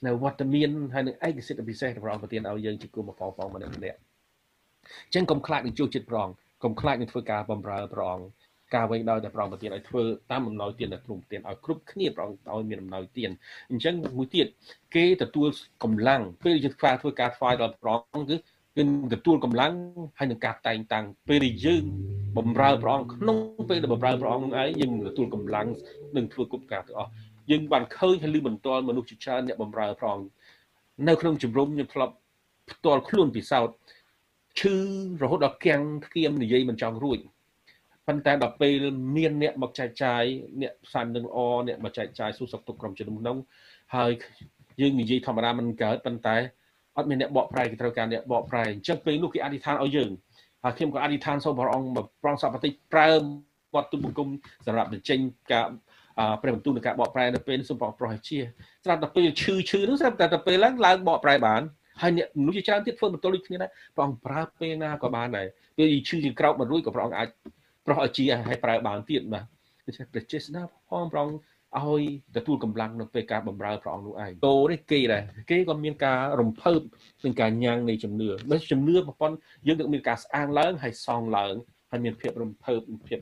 [0.06, 3.98] នៅវត្តមានហើយនឹងឯកសិទ្ធិពិសេសរបស់ព្រះប្រទានឲ្យយើងជាគុំបងប្អូនម្នាក់ម្នាក់
[5.06, 8.28] អញ្ចឹងកុំខ្លាចនឹងជួបចិត្តព្រះអង្គកុំខ្លាចនឹងធ្វើការបម្រើព្រះអង្គ
[8.76, 13.30] ការវិញដោយតែព្រះអង្គប្រទានឲ្យធ្វើតាមអំណោយទានដែលទ្រង់ប្រទានឲ្យគ្រប់គ្នាព្រះអង្គឲ្យមានអំណោយទាន
[13.72, 14.48] អញ្ចឹងមួយទៀត
[14.96, 15.48] គេទទួល
[15.84, 18.36] កម្លាំងពេលយើងធ្វើធ្វើការថ្វាយដល់ព្រះអង្គគឺ
[18.78, 18.84] គឺ
[19.14, 19.74] ទទួលកម្លាំង
[20.20, 21.84] ហើយនឹងការតែងតាំងពេលដែលយើង
[22.38, 23.38] បំរើព្រះអង្គក្នុង
[23.70, 25.68] ពេលដែលបំរើព្រះអង្គនឹងឯងយើងទទួលកម្លាំង
[26.16, 27.12] នឹងធ្វើគ្រប់ការទាំងអស់
[27.52, 30.28] យើងបានឃើញហើយឮបន្តមនុស្សជាច្រើនអ្នកបំរើព្រះអង្គ
[31.08, 32.14] នៅក្នុងជំរំខ្ញុំធ្លាប់
[32.72, 33.76] ផ្ទាល់ខ្លួនពិសោធន៍
[34.60, 34.76] ឈឺ
[35.22, 37.20] រហូតដល់គាំងធ្គាមនិយាយមិនចង់រួច
[38.08, 38.84] ប៉ុន្តែដល់ពេល
[39.18, 40.24] មានអ្នកមកចែកចាយ
[40.62, 43.38] អ្នកផ្សាយនឹងល្អអ្នកមកចែកចាយសួរសុខទុក្ខក្រុមជំនុំនោះ
[43.96, 44.12] ហើយ
[44.82, 46.36] យើងនិយាយធម្មតាមិនកើតប៉ុន្តែ
[46.98, 50.10] អត់មានអ្នកបកប្រែគេត្រូវការអ្នកបកប្រែអញ្ចឹងពេលនោះគេអធិដ្ឋានឲ្យយើង
[50.64, 51.90] ហើយខ្ញុំក៏អធិដ្ឋានសូមព្រះអង្គ
[52.24, 53.10] ប្រងសពតិប្រើ
[53.76, 54.30] វត្តទុបង្គំ
[54.66, 55.20] សម្រាប់បញ្ចេញ
[55.52, 55.68] ការ
[56.42, 58.40] ព្រះបន្ទូលនៃការបកប្រែនៅពេលសូមព្រះប្រោះជា
[58.86, 61.62] ស្រាប់តែពេលឈឺឈឺនោះស្រាប់តែទៅពេលឡើងឡើងបកប្រែបាន
[62.02, 67.28] ហើយអ្នកមនុស្សជាច្រើនទៀតធ្វើបន្ទល់ដូចគ្នាដែរព្រះអង្គប្រើពេលណាក៏បានដែរពេលឈឺជាក្រោកមិនរួចក៏ព្រះអង្គអាច
[67.86, 69.46] ប្រោះឲ្យជាឲ្យប្រើបានទៀតបាទ
[69.86, 71.38] ដូច្នេះព្រះចេស្តាផងព្រះអង្គ
[71.78, 72.04] ឲ្យ
[72.36, 76.82] ទទួលកម្លាំងនៅពេលការបម្រើព្រះអង្គនោះឯងតោនេះគេដែរគេក៏មានការរំភើប
[77.24, 79.36] នឹងការញ៉ាំងនៃជំនឿបើជំនឿប្រព័ន្ធ
[79.68, 81.54] យើងនឹងមានការស្អាងឡើងហើយសងឡើង
[81.92, 83.20] ហើយមានភាពរំភើបភាព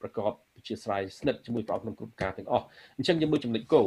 [0.00, 0.32] ប្រកប
[0.66, 2.64] ជាស្រ័យស្និទ្ធជាមួយព្រះអង្គក្នុងគ្រប់ការទាំងអស់
[2.96, 3.82] អញ្ចឹងយើងមើលចំណុចគោ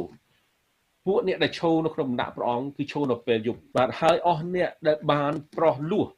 [1.06, 6.08] ពួកអ្នកដែលឈោនៅក្នុងដំណាក់ព្រះអង្គគឺឈោនៅពេលយប់បាទហើយអស់អ្នកដែលបានប្រោះលួស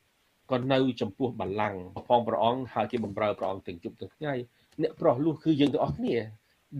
[0.50, 4.34] ក៏នៅចំពោះបល្ល័ង្កផងព្រះអង្គហើយគេបំរើព្រះអង្គទាំងយប់ទាំងថ្ងៃ
[4.82, 6.16] អ្នកប្រោះលួសគឺយើងទាំងអស់គ្នា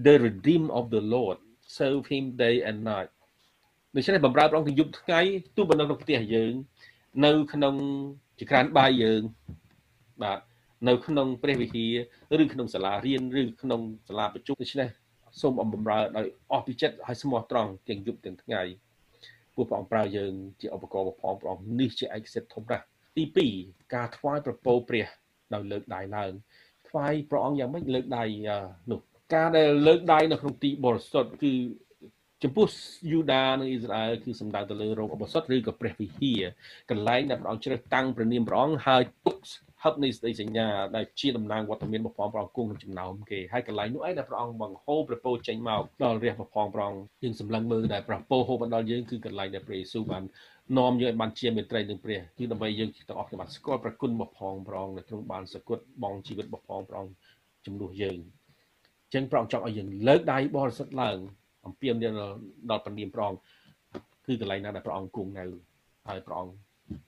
[0.05, 1.39] the redeem of the Lord
[1.77, 3.11] serve him day and night
[3.95, 5.21] ដូច្នេះបំរើព្រះអង្គទាំងយប់ថ្ងៃ
[5.57, 6.53] ទោះបើនៅក្នុងផ្ទះយើង
[7.25, 7.75] នៅក្នុង
[8.41, 9.21] ចក្រានបាយយើង
[10.23, 10.41] បាទ
[10.89, 11.87] នៅក្នុងព្រះវិហា
[12.39, 14.89] រឬក្នុងសាលារៀនឬក្នុងសាលាប្រជុំដូច្នេះ
[15.41, 18.63] សូមអំបម្រើដោយអស់ពីចិត្តហើយស្មោះត្រង់ទាំងយប់ទាំងថ្ងៃ
[19.55, 22.85] ពួកព្រះអង្គប្រើយើងជាឧបករណ៍របស់ព្រះអង្គនេះជាឯកសិទ្ធិធំណាស់
[23.17, 23.25] ទី
[23.59, 25.07] 2ការថ្វាយប្រពោព្រះ
[25.55, 26.33] ដោយលើកដៃឡើង
[26.89, 28.25] ថ្វាយព្រះអង្គយ៉ាងម៉េចលើកដៃ
[28.91, 29.01] នោះ
[29.35, 31.53] ការដែលលើកដៃនៅក្នុងទីបរិសុទ្ធគឺ
[32.43, 32.67] ចំពោះ
[33.13, 36.43] យូដានិងអ៊ីស្រាអែលគឺសំដៅទៅលើរោគអបសុទ្ធឬក៏ព្រះវិហារ
[36.91, 39.37] កន្លែងដែលព្រះអង្គជ្រើសតាំងព្រះនាមព្រះអង្គហើយទុក
[39.87, 40.67] ហឹបនៃស្ដីសញ្ញា
[40.97, 50.23] ដែលជាតំណាងវត្តមានរបស់ព្រះអង្គគង់ក្នុងចំណោមគេហើយកន្លែងនោះឯងដែលព្រះអង្គបង្ហូរព្រះពរចេញមកដល់រះរបស់ព្រះអង្គយើងសម្លឹងមើលដែលព្រះពរហូរមកដល់យើងគឺកន្លែងដែលព្រះយេស៊ូវបាន
[50.79, 57.15] នាំយើងឲ្យបានជាមេត្រីនឹងព្រះគឺដើម្បីយើងទាំងអស់គ្នាបានស្គាល់ប្រគុណរបស់ផងព្រះអង្គដែលទ្រង់បានសគត់បងជីវិតរបស់ផងព្រះអង្គ
[57.67, 61.19] ជំនួសយើងអញ្ចឹងព្រះអង្គចង់ឲ្យយើងលើកដៃបរិសុទ្ធឡើង
[61.67, 62.13] អំពាវនាវ
[62.71, 63.41] ដល់ព្រះនាមព្រះអង្គ
[64.27, 65.45] គឺកន្លែងណាដែលព្រះអង្គគង់នៅ
[66.09, 66.55] ហើយព្រះអង្គ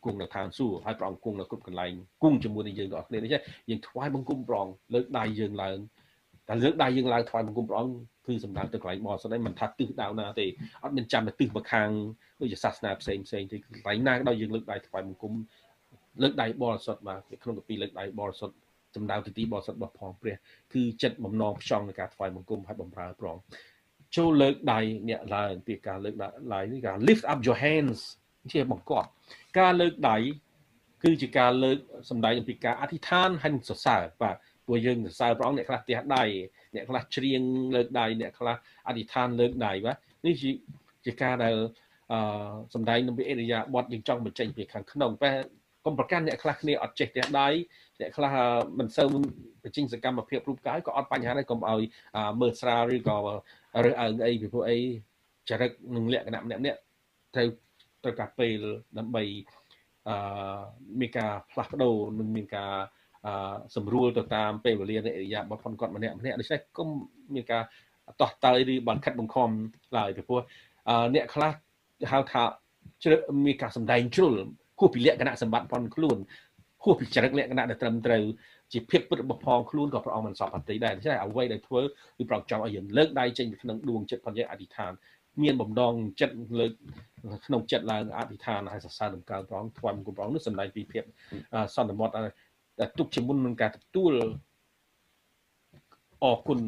[0.05, 3.31] គង់នៅឋានសួគ៌ហើយព្រះអង្គគង់នៅគ្រប់កន្លែងគង់ជាមួយនឹងយើងទាំងអស់គ្នានេះ
[3.69, 5.79] យើងថ្វាយបង្គំព្រះអង្គលើកដៃយើងឡើង
[6.49, 10.47] តែលើកដៃយើងឡើងថ្វាយបង្គំព្រះអង្គគឺសំដៅទៅកន្លែងបរិសុទ្ធឯងមិនថាទិសដៅណាទេ
[10.83, 11.89] អត់មានចាំតែទិសម្ខាង
[12.41, 15.33] ដូចជាសាសនាផ្សេងផ្សេងទេកន្លែងណាក៏ដោយយើងលើកដៃថ្វាយបង្គំ
[16.23, 18.55] លើកដៃបរិសុទ្ធបាទក្នុងកាពីលើកដៃបរិសុទ្ធ
[18.97, 20.37] សំដៅទៅទីបរិសុទ្ធរបស់ផងព្រះ
[20.75, 23.37] គឺចិត្តបំណងផ្ចង់នៃការថ្វាយបង្គំហើយបំរើព្រះ
[24.17, 26.15] ចូលលើកដៃអ្នកឡើងពីការលើក
[26.55, 28.01] ដៃនេះការ lift up your hands
[28.53, 29.09] ជាបង្គាប់
[29.59, 30.17] ការលើកដៃ
[31.03, 31.79] គឺជាការលើក
[32.11, 36.25] សម្ដែងអំពីការអធិដ្ឋានហើយនឹងសរសើរបាទព្រោះយើងសរសើរព្រះអង្គអ្នកខ្លះទះដៃ
[36.75, 37.43] អ្នកខ្លះច្រៀង
[37.75, 38.57] លើកដៃអ្នកខ្លះ
[38.89, 40.51] អធិដ្ឋានលើកដៃបាទនេះជា
[41.05, 41.57] ជាការដែល
[42.13, 42.19] អឺ
[42.75, 45.31] សម្ដែងនឹងពីអរិយាបទយើងចង់បញ្ចេញពីខាងក្នុងតែ
[45.85, 47.49] កុំប្រកាន់អ្នកខ្លះគ្នាអត់ចេះទះដៃ
[48.01, 48.33] អ្នកខ្លះ
[48.79, 49.07] មិនសូវ
[49.65, 51.83] បញ្ចេញសកម្មភាពរូបកាយក៏អត់បញ្ហាដែរកុំឲ្យ
[52.41, 53.17] មើលស្រាលឬក៏
[53.85, 54.79] រើសអើងអីពីព្រោះអី
[55.49, 56.79] ចរិតនឹងលក្ខណៈម្នាក់ម្នាក់
[57.35, 57.49] ត្រូវ
[58.07, 58.61] ត្រូវការពេល
[58.99, 59.23] ដើម្បី
[60.09, 60.61] អឺ
[61.01, 62.73] មានការផ្លាស់ប្ដូរនិងមានការ
[63.27, 66.89] អឺសម្រួលទៅតាមពេលវេលានៃអរិយាបថផងគាត់ម្នាក់ម្នាក់ដូច្នេះគុំ
[67.35, 67.63] មានការ
[68.21, 69.51] តោះតើឬបង្ខិតបង្ខំ
[69.97, 70.41] ឡើយពីព្រោះ
[71.15, 71.53] អ្នកខ្លះ
[72.11, 72.43] ហៅថា
[73.03, 74.33] ជ្រឹកមានការសម្ដែងជ្រុល
[74.81, 76.19] គោះពីលក្ខណៈសម្បត្តិផងខ្លួន
[76.85, 78.25] គោះពីចរិតលក្ខណៈដែលត្រឹមត្រូវ
[78.73, 81.81] ជាភាពពិតរបស់ផងខ្លួនក៏ព្រះអង្គមិនសពអតិដែរដូច្នេះអ្វីដែលធ្វើ
[82.17, 84.93] គឺព្រះអង្គចង់ឲ្យយើងលើកដៃចេញពីក្នុងដួងចិត្តផងយើងអធិដ្ឋាន
[85.43, 86.73] មានបំដងចិត្តលើក
[87.47, 91.05] ក្នុងចិត្តឡើងអធិដ្ឋានហើយសរសើរដំណើរព្រះអង្គថ្វាយបង្គំព្រះអង្គនោះសម្ដែងពីភាព
[91.75, 94.15] សន្និមត់ដែលទុកជាមុននឹងការទទួល
[96.25, 96.61] អរគុណ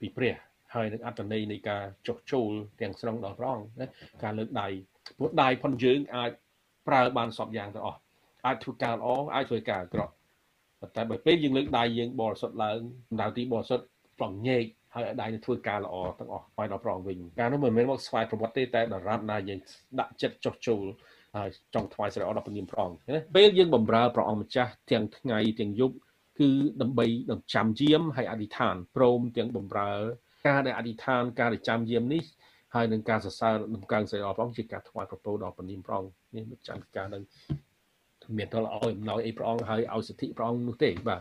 [0.00, 0.34] ពីព្រះ
[0.74, 3.86] ហើយនឹងអត្តន័យនៃការចុះចូលទាំងស្រុងដល់ព្រះអង្គណា
[4.22, 4.68] ការលើកដៃ
[5.16, 6.30] ព្រោះដៃផងយើងអាច
[6.88, 8.00] ប្រើបានសពយ៉ាងទាំងអស់
[8.46, 10.12] អាចធ្វើការល្អអាចធ្វើការអាក្រក់
[10.80, 12.78] ប៉ុន្តែបើពេលយើងលើកដៃយើងបរិសុទ្ធឡើង
[13.20, 13.86] ដៅទីបរិសុទ្ធ
[14.18, 14.64] ប្រងញែក
[14.96, 19.58] ហើយឲ្យដៃនឹងធ្វើការល្អទាំងអស់ឲ្យដល់ប្រងវិញការនោះមិនមែនមកស្វែងប្រវត្តិទេតែដរាបណាយើង
[20.00, 20.84] ដាក់ចិត្តចុះចូល
[21.36, 25.96] ហើយចង់ថ្វាយសិរីអរដល់ព្រះនាមព្រះអង្គណាពេលយើងបំរើព្រះអង្គម្ចាស់ទាំងថ្ងៃទាំងយប់
[26.38, 26.48] គឺ
[26.82, 29.92] ដើម្បីនឹងចាំយាមហើយអធិដ្ឋានព្រមទាំងបំរើ
[30.46, 32.22] ការដែលអធិដ្ឋានការដែលចាំយាមនេះ
[32.74, 37.22] ហើយនឹងការសរសើរដំកើងសិរីអរព្រះអង្គជាការថ្វាយប្រពោដល់ព្រះនាមព្រះអង្គនេះមិនចាំការនឹង
[38.36, 41.20] មានទៅឲ្យអំណោយអីព្រះអង្គហើយឲ្យសិទ្ធិព្រះអង្គនោះទេបាទ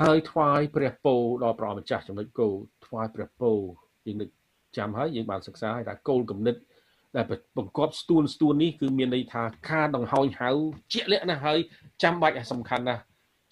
[0.00, 2.48] ហើយថ្វាយព្រះពោដល់ព្រះម្ចាស់ចំណុចគោ
[2.86, 3.52] ថ្វាយព្រះពោ
[4.06, 4.28] យើងនឹក
[4.76, 6.56] ចាំហើយយើងបានសិក្សាហើយថាគោលគំនិត
[7.16, 7.26] ដែល
[7.58, 10.50] បង្កប់ស្ទួនស្ទួននេះគឺមានន័យថាការដង្ហោញហៅ
[10.92, 11.58] ជាក់លាក់ណាស់ហើយ
[12.02, 13.02] ចាំបាច់សំខាន់ណាស់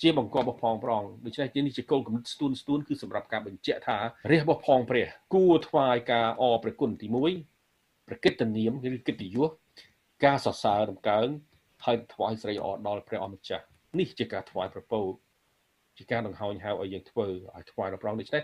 [0.03, 3.97] ជាបង្កប់របស់ផងព្រះអង្គដូច្នេះជានេះជាគោលគំនិតស្ទួនស្ទួនគឺសម្រាប់ការបញ្ជាក់ថា
[4.31, 9.51] រះរបស់ផងព្រះគួរថ្វាយការអរព្រះគុណទី1ប្រកិត្តិនាមឬកិត្តិយស
[10.25, 11.27] ការសរសើរដំកើង
[11.85, 13.65] ហើយថ្វាយស្រីអរដល់ព្រះអម្ចាស់
[13.99, 15.01] នេះជាការថ្វាយប្រពោ
[15.98, 18.44] ជាការដង្ហោញហៅឲ្យយើងធ្វើឲ្យថ្វាយដល់ព្រះអង្គដូច្នេះ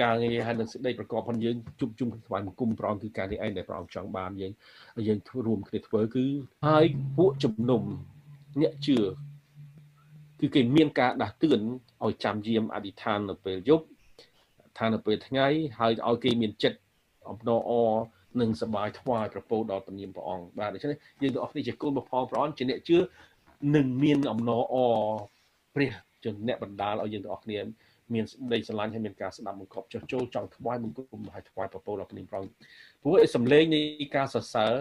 [0.00, 4.52] ការងារហើយនឹងសេចក្តីប្រកបផងយើងជុំជុំថ្វាយបង្គំព្រះអង្គគឺការនេះឯងដែលព្រះអង្គចង់បានយើង
[5.08, 6.26] យើងរួមគ្នាធ្វើគឺ
[6.66, 7.82] ហើយពួកជំនុំ
[8.60, 8.98] អ្នកជឿ
[10.40, 11.60] គឺគេមានការដាស់តឿន
[12.04, 13.84] ឲ្យចាំយាមអធិដ្ឋាននៅពេលយប់
[14.78, 15.46] ថានៅពេលថ្ងៃ
[15.78, 16.78] ហើយឲ្យគេមានចិត្ត
[17.30, 17.72] អំណរអ
[18.40, 22.98] និងសบายថ្វាយប្រពោដល់ពនាមព្រះអង្គបាទដូច្នេះយើងទាំងអស់គ្នាជាគុណបផងព្រះអង្គជាអ្នកជឿ
[23.76, 24.76] នឹងមានអំណរអ
[25.74, 25.92] ព្រះ
[26.23, 27.59] ជាអ្នកបណ្ដាលឲ្យយើងទាំងអស់គ្នា
[28.13, 32.53] មានដីស្រឡាញ់ហើយមានការស្ដាប់បង្កប់ចុះចូលចង់ថ្វាយបង្គំហើយថ្វាយប្រពោដល់ព្រះនាមព្រះអង្គ
[33.01, 33.81] ព្រោះឯសំឡេងនៃ
[34.15, 34.73] ការសរសើរ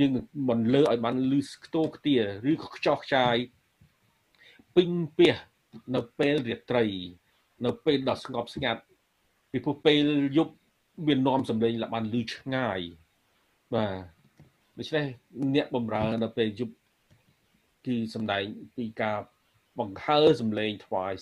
[0.00, 0.10] យើង
[0.48, 2.16] មិនលើឲ្យបានលឺខ្ទោខ្ទា
[2.50, 3.36] ឬក៏ខ្ចោះខ្ចាយ
[4.76, 5.36] ពេញពាស
[5.94, 6.84] នៅពេលរាត្រី
[7.66, 8.82] នៅពេលដ៏ស្ងប់ស្ងាត់
[9.50, 10.04] ពីព្រោះពេល
[10.36, 10.54] យប់
[11.06, 12.80] វានាំសម្លេងលបានលឺឆ្ងាយ
[13.74, 14.16] បាទ
[14.78, 15.04] ដូច្នេះ
[15.54, 16.74] អ្នកបំរើនៅពេលយប់
[17.86, 18.44] គឺសំដែង
[18.76, 19.18] ពីការ
[19.78, 21.12] បង្ហើសម្លេងថ្វាយ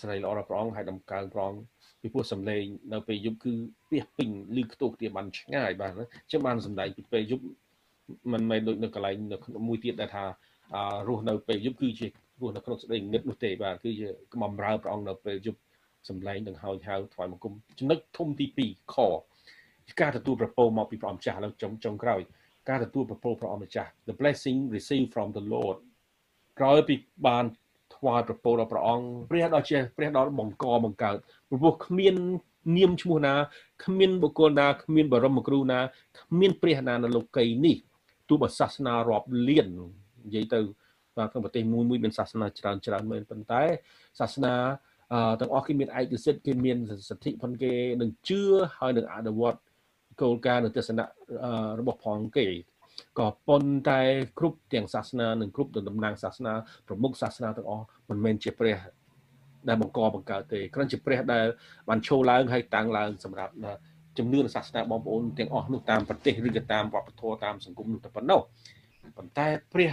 [0.00, 1.62] ស្រីល្អដល់ព្រះអង្គហើយដំកើងព្រះអង្គ
[2.00, 3.52] ពីព្រោះសំឡេងនៅពេលយប់គឺ
[3.90, 4.28] ពីពេញ
[4.60, 5.92] ឬខ្ទោះគ្នាបានឆ្ងាយបាទ
[6.32, 7.44] ចឹងបានសំដែងពីពេលយប់
[8.32, 9.36] មិនមែនដូចនៅកន្លែងនៅ
[9.68, 10.24] មួយទៀតដែលថា
[11.08, 12.06] រស់នៅពេលយប់គឺជា
[12.40, 14.08] រស់នៅក្នុងសេចក្តីងឹតនោះទេបាទគឺជា
[14.42, 15.60] បំរើព្រះអង្គនៅពេលយប់
[16.08, 18.96] សំឡេងនឹងហោចហៅថ្វាយបង្គំចំណុចធំទី2ខ
[20.00, 22.20] ការទទួលប្រពោមកពីព្រះអង្គចាស់ឥឡូវចុងចុងក្រោយ
[22.68, 25.76] ការទទួលប្រពោព្រះអង្គម្ចាស់ the blessing received from the lord
[26.58, 26.94] ក្រោយពី
[27.26, 27.44] បាន
[28.02, 31.16] ថ្វាយប្រពោដល់ព្រះអង្គព្រះដ៏ជាព្រះដ៏បង្កបង្កើត
[31.48, 32.14] ព្រោះគ្មាន
[32.76, 33.34] នាមឈ្មោះណា
[33.84, 35.78] គ្មានបុគ្គលណាគ្មានបរមគ្រូណា
[36.18, 37.76] គ្មានព្រះណានៅលោកីនេះ
[38.28, 39.66] ទោះបើសាសនារាប់លាន
[40.26, 40.60] និយាយទៅ
[41.16, 43.62] បាទក្នុងប្រទេសមួយមួយមានសាសនាច្រើនច្រើនមែនប៉ុន្តែ
[44.20, 44.54] សាសនា
[45.40, 46.76] ទាំងអស់គេមានឯកសិទ្ធិគេមាន
[47.08, 48.40] សិទ្ធិផងគេនឹងជឿ
[48.78, 49.60] ហើយនឹងអនុវត្ត
[50.20, 51.04] គោលការណ៍និងទស្សនៈ
[51.78, 52.46] របស់ផងគេ
[53.18, 54.00] ក៏ប៉ុន្តែ
[54.38, 56.52] គ្រប់ទាំងសាសនានិងគ្រប់តំណាងសាសនា
[56.86, 58.78] ប្រមុខសាសនាទាំងអស់មិនមែនជាព្រះ
[59.68, 61.46] ដែលបង្កបង្កើតទេគ្រាន់ជាព្រះដែល
[61.88, 63.52] បានឈោឡើងហើយតាំងឡើងសម្រាប់
[64.18, 68.40] ជំនឿសាសនាបងប្អូនទាំងអស់នោះតាមប្រទេសឬក៏តាមវប្បធម៌តាមសង្គមនោះតែប៉ុណ្ណោះ
[69.16, 69.92] ប៉ុន្តែព្រះ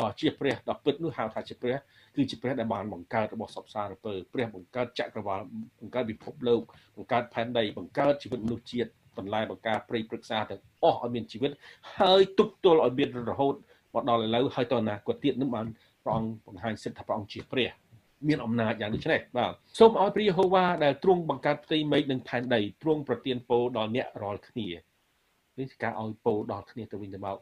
[0.00, 1.76] ដ៏ជាព្រះដ៏ពិតនោះហៅថាជាព្រះ
[2.16, 5.40] គឺជាព្រះដែលបានបង្កើតរបស់សពសារពើព្រះបង្កើតចក្រវាល
[5.80, 6.62] បង្កើតពិភពលោក
[6.96, 11.50] បង្កើតផែនដីបង្កើតជីវិតមនុស្សជាតិ បន្លែបង្ការព្រៃព្រឹក្សាទាំងអស់ឲ្យមានជីវិត
[11.98, 13.54] ហើយទប់ទល់ឲ្យមានរហូត
[13.94, 15.66] មកដល់ឥឡូវហើយតើណាគាត់ទៀតនឹងបាន
[16.02, 17.70] ព្រះអង្គបង្ហាញសិទ្ធិថាព្រះអង្គជាព្រះ
[18.28, 24.68] មានអំណាចយ៉ាងដូចនេះបាទសូមឲ្យព្រះយេហូវ៉ាដែលទ្រង់បង្កើតផ្ទៃមេឃនិងផែនដីទ្រង់ប្រទានពរដល់អ្នករាល់គ្នា
[25.58, 27.36] នេះជាការឲ្យពរដល់គ្នាទៅវិញទៅមក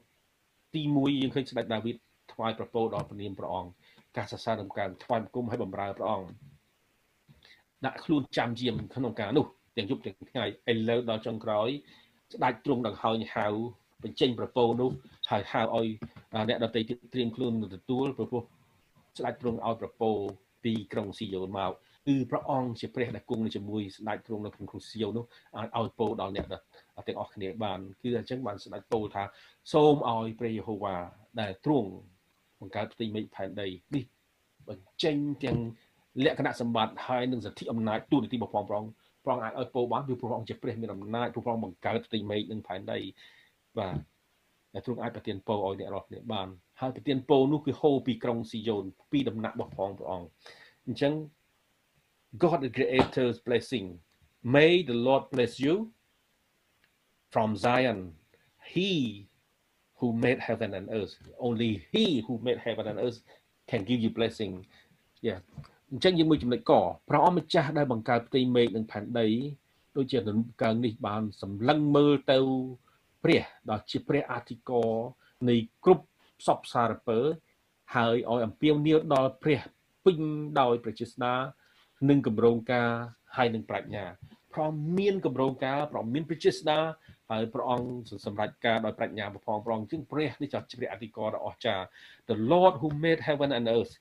[0.74, 1.96] ទី1យើងឃើញស្ដេចដាវីត
[2.32, 3.70] ថ្វាយប្រពោដល់ព្រះនាមព្រះអង្គ
[4.16, 6.28] ការសរសើរដំណើរថ្វាយបង្គំឲ្យបម្រើព្រះអង្គ
[7.86, 11.68] ដាក់ខ្លួនចាំយាមក្នុងការនោះ ទាំងយប់ទាំងថ្ងៃឥឡូវដល់ចុងក្រោយ
[12.34, 13.46] ស្ដេចទ្រង់ដង្ហើយហៅ
[14.02, 14.90] បញ្ចេញប្រពោនោះ
[15.30, 15.88] ហើយហៅឲ្យ
[16.48, 18.42] អ្នកដតីទៀតត្រៀមខ្លួនទទួលព្រោះ
[19.18, 20.10] ស្ដេចទ្រង់ឲ្យប្រពោ
[20.64, 21.72] ពីក្រុងស៊ីយ៉ូនមក
[22.06, 25.24] គឺព្រះអង្គជាព្រះដែលគង់នៅជាមួយស្ដេចទ្រង់នៅក្នុងក្រុងស៊ីយ៉ូននោះ
[25.56, 29.24] អាចឲ្យពោដល់អ្នកទាំងអស់គ្នាបានគឺអញ្ចឹងបានស្ដេចពោលថា
[29.72, 30.96] សូមឲ្យព្រះយេហូវ៉ា
[31.40, 31.90] ដែលទ្រង់
[32.60, 34.04] បង្កើតផ្ទៃមេឃផែនដីនេះ
[34.68, 35.58] បញ្ចេញទាំង
[36.24, 38.92] លក្ខណៈសម្បត្តិហើយនឹងសទ្ធិអំណាចទូនាទីរបស់ព្រះអង្គ
[39.24, 42.98] ព្រះអង្គអាចឲ្យពោបានគឺព្រះអង្គជាព្រះមានអំណាចព្រះអង្គបង្កើតផ្ទៃមេឃនិងផែនដី
[43.78, 43.96] បាទ
[44.72, 46.48] តែទ្រង់អាចប្រទានពរឲ្យអ្នករាល់គ្នាបាន
[46.80, 50.28] ហើយប្រទានពរនោះគឺហូរពីក្រុងស៊ីយ៉ូនពីដំណាក់របស់ផងព្រះអង្គ
[50.86, 51.14] អញ្ចឹង
[52.42, 53.86] God the creator's blessing
[54.54, 55.74] may the Lord bless you
[57.32, 57.98] from Zion
[58.74, 58.90] he
[59.98, 61.14] who made heaven and earth
[61.46, 63.20] only he who made heaven and earth
[63.70, 64.52] can give you blessing
[65.28, 65.38] yeah
[65.94, 66.72] អញ្ចឹងយើងមួយចំណុចក
[67.08, 69.28] ព្រះអង្គម្ចាស់ដែលបង្កើតផ្ទៃមេឃនិងផែនដី
[69.96, 72.38] ដូចជានឹងកើងនេះបានសម្លឹងមើលទៅ
[73.24, 74.90] ព្រះដ៏ជាព្រះអធិករ
[75.48, 76.04] នៃគ្រប់
[76.46, 77.18] សពសារពើ
[77.94, 79.60] ហើយឲ្យអំពាវនាវដល់ព្រះ
[80.04, 80.18] ពេញ
[80.60, 81.34] ដោយប្រជាស្ដា
[82.08, 82.90] និងគម្រោងការ
[83.36, 84.04] ហើយនឹងប្រាជ្ញា
[84.54, 86.78] ព្រមមានគម្រោងការព្រមមានប្រជាស្ដា
[87.30, 87.88] ហើយព្រះអង្គ
[88.26, 91.86] សម្រេចការដោយប្រាជ្ញាផងព្រះអង្គជាងព្រះនេះចាស់ព្រះអធិការដ៏អស្ចារ្យ
[92.28, 93.94] The Lord who made heaven and earth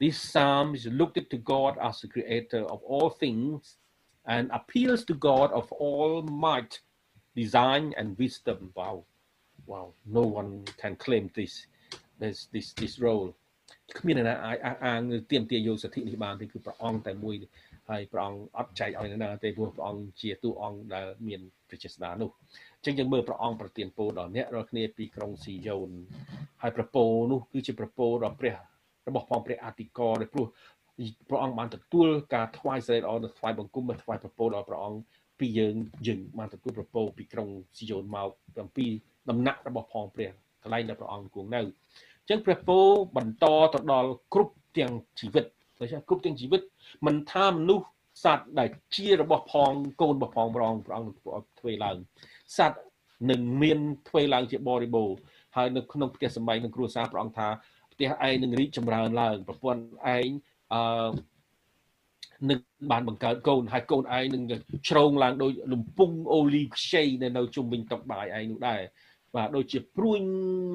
[0.00, 3.76] This psalm is looked to God as the creator of all things
[4.26, 6.80] and appeals to God of all might
[7.34, 9.04] design and wisdom wow
[9.66, 11.66] wow no one can claim this
[12.18, 13.30] this this this role
[13.98, 15.00] គ្មានអ្នកណាអាចអះអាង
[15.30, 17.36] ទៀមទាយកសិទ្ធិនេះបានទេគឺព្រះអង្គតែមួយ
[17.90, 22.30] ហើយព្រះអង្គអត់ចែកឲ្យអ្នកណាទេព្រោះព្រះអង្គជាទូអង្គដែលមានប្រជាស្ដានោះ
[22.76, 25.90] អញ្ចឹងយើងមើលព្រះអង្គប្រទានពរដល់អ្នករាល់គ្នាពីក្រុងស៊ីយ៉ូន
[26.62, 28.56] ហើយប្រពោនោះគឺជាប្រពោដល់ព្រះ
[29.07, 30.45] របស់ផងព្រះអធិការដែលព្រោះ
[31.29, 34.99] ព្រះអង្គបានទទួលការថ្វាយសេរីល្អនិងថ្វាយបង្គំនិងថ្វាយប្រពោដល់ព្រះអង្គ
[35.39, 35.75] ពីយើង
[36.07, 38.29] យើងបានទទួលប្រពោពីក្រុងស៊ីយ៉ូនមក
[38.63, 38.85] អំពី
[39.29, 40.29] ដំណាក់របស់ផងព្រះ
[40.63, 42.77] កន្លែងដែលព្រះអង្គគង់នៅអញ្ចឹងព្រះពោ
[43.17, 45.45] បន្តទៅដល់គ្រប់ទាំងជីវិត
[45.79, 46.61] ដូច្នេះគ្រប់ទាំងជីវិត
[47.05, 47.87] មិនថាមនុស្ស
[48.23, 51.11] សត្វដែលជារបស់ផងកូនរបស់ផងព្រះអង្គព្រះអង្គ
[51.59, 51.97] ធ្វើឡើង
[52.57, 52.79] សត្វ
[53.29, 55.09] នឹងមានធ្វើឡើងជាបរិបូរ
[55.55, 57.47] ហើយនៅក្នុងផ្ទះសម្បែងនឹងគ្រួសារព្រះអង្គថា
[57.97, 59.83] ផ្ទះឯងនឹងរីកចម្រើនឡើងប្រពន្ធ
[60.15, 60.27] ឯង
[60.73, 61.09] អឺ
[62.49, 62.59] នឹង
[62.91, 64.43] បានបង្កើតកូនហើយកូនឯងនឹង
[64.89, 68.81] ជ្រងឡើងដោយលំពងអូលីខ្ចីនៅនៅជុំវិញតុបាយឯងនោះដែរ
[69.35, 70.21] បាទដូចជាព្រួញ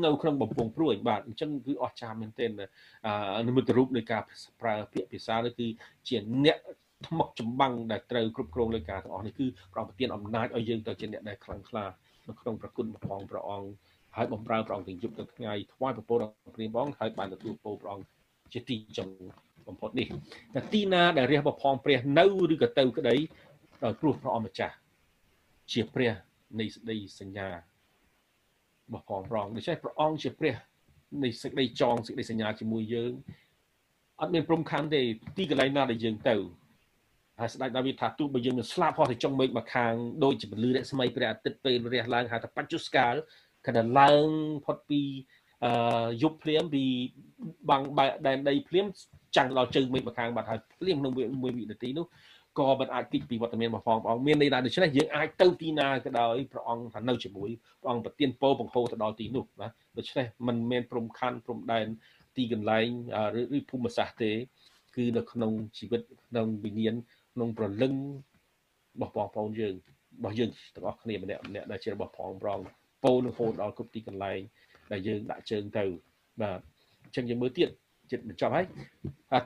[0.04, 2.50] នៅក្នុងបំពង់ព្រួញបាទអញ្ចឹងគឺអស្ចារ្យមែនទែន
[3.48, 4.22] និមិត្តរូបនៃការ
[4.60, 5.66] ប្រើពាក្យភាសានេះគឺ
[6.08, 6.58] ជាអ្នក
[7.08, 11.84] ថ្មុកចម្បាំងដែលត្រូវគ្រប់គ្រងលើការទាំងអស់នេះគឺព្រះអង្គប្រទានអំណាចឲ្យយើងទៅជាអ្នកដែលខ្លាំងក្លា
[12.28, 13.68] នៅក្នុងប្រគុណព្រះអង្គព្រះអង្គ
[14.16, 18.06] ហើយបំរើព្រះអង្គទាំងយប់ទាំងថ្ងៃថ្វាយពរដល់ព្រះបងហើយបានទទួលពរព្រះអង្គ
[18.52, 19.08] ជាទីចំ
[19.68, 20.06] បំផុតនេះ
[20.54, 23.16] តែទីណាដែលរះបផងព្រះនៅឬក៏ទៅក្តី
[23.84, 24.74] ដោយព្រោះព្រះអង្គម្ចាស់
[25.72, 26.12] ជាព្រះ
[26.60, 27.54] នៃសេចក្តីសញ្ញារ
[28.92, 30.54] បស់ផងព្រះអង្គដូច្នេះព្រះអង្គជាព្រះ
[31.22, 33.12] នៃសេចក្តីចងសេចក្តីសញ្ញាជាមួយយើង
[34.20, 35.02] អត់មានព្រំខណ្ឌទេ
[35.36, 36.36] ទីកន្លែងណាដែលយើងទៅ
[37.40, 39.94] ហើយស្ដេចដាវីតថាទោះបើយើងនឹងស្លាប់ហោះទៅចុងមេឃមកខាង
[40.24, 43.14] ដូចជាពលឺរស្មីព្រះអាទិត្យពេលរះឡើងហៅថាបច្ចុស្កាល
[43.66, 44.26] គណៈឡើង
[44.64, 45.00] ផុតពី
[45.64, 46.84] អឺយប់ភ្លាមពី
[47.70, 47.82] បាំង
[48.26, 48.86] ដែនដីភ្លាម
[49.36, 52.06] ចាំងដល់ជើងមេឃមកខាងបាត់ហើយភ្លាមក្នុងមួយវិនាទីនោះ
[52.58, 61.86] ក៏មិនអាចគិតពីវត្តមានរបស់ផងព្រះអង្គមានន័យថាដូច្នេះយើងអាចទៅទីណាក៏ដោយព្រះអង្គថានៅជាមួយព្រះអង្គប្រទានពរបង្ហូរទៅដល់ទីនោះណាដូច្នេះมันមានព្រំខណ្ឌព្រំដែន
[62.36, 62.86] ទីកន្លែង
[63.56, 64.32] ឬភូមិសាស្ត្រទេ
[64.96, 66.96] គឺនៅក្នុងជីវិតក្នុងវិញ្ញាណ
[67.34, 67.94] ក្នុងប្រលឹង
[68.94, 69.74] របស់បងប្អូនយើង
[70.16, 72.60] របស់យើងទាំងអស់គ្នាម្នាក់ម្នាក់ដែលជារបស់ផងប្រង
[73.04, 74.40] ពោលរហូតដល់គ្រប់ទីកន្លែង
[74.92, 75.84] ដែលយើងដាក់ជើងទៅ
[76.42, 76.60] បាទ
[77.04, 77.68] អញ្ចឹងយើងមើលទៀត
[78.10, 78.66] ចិត្តបញ្ចប់ហើយ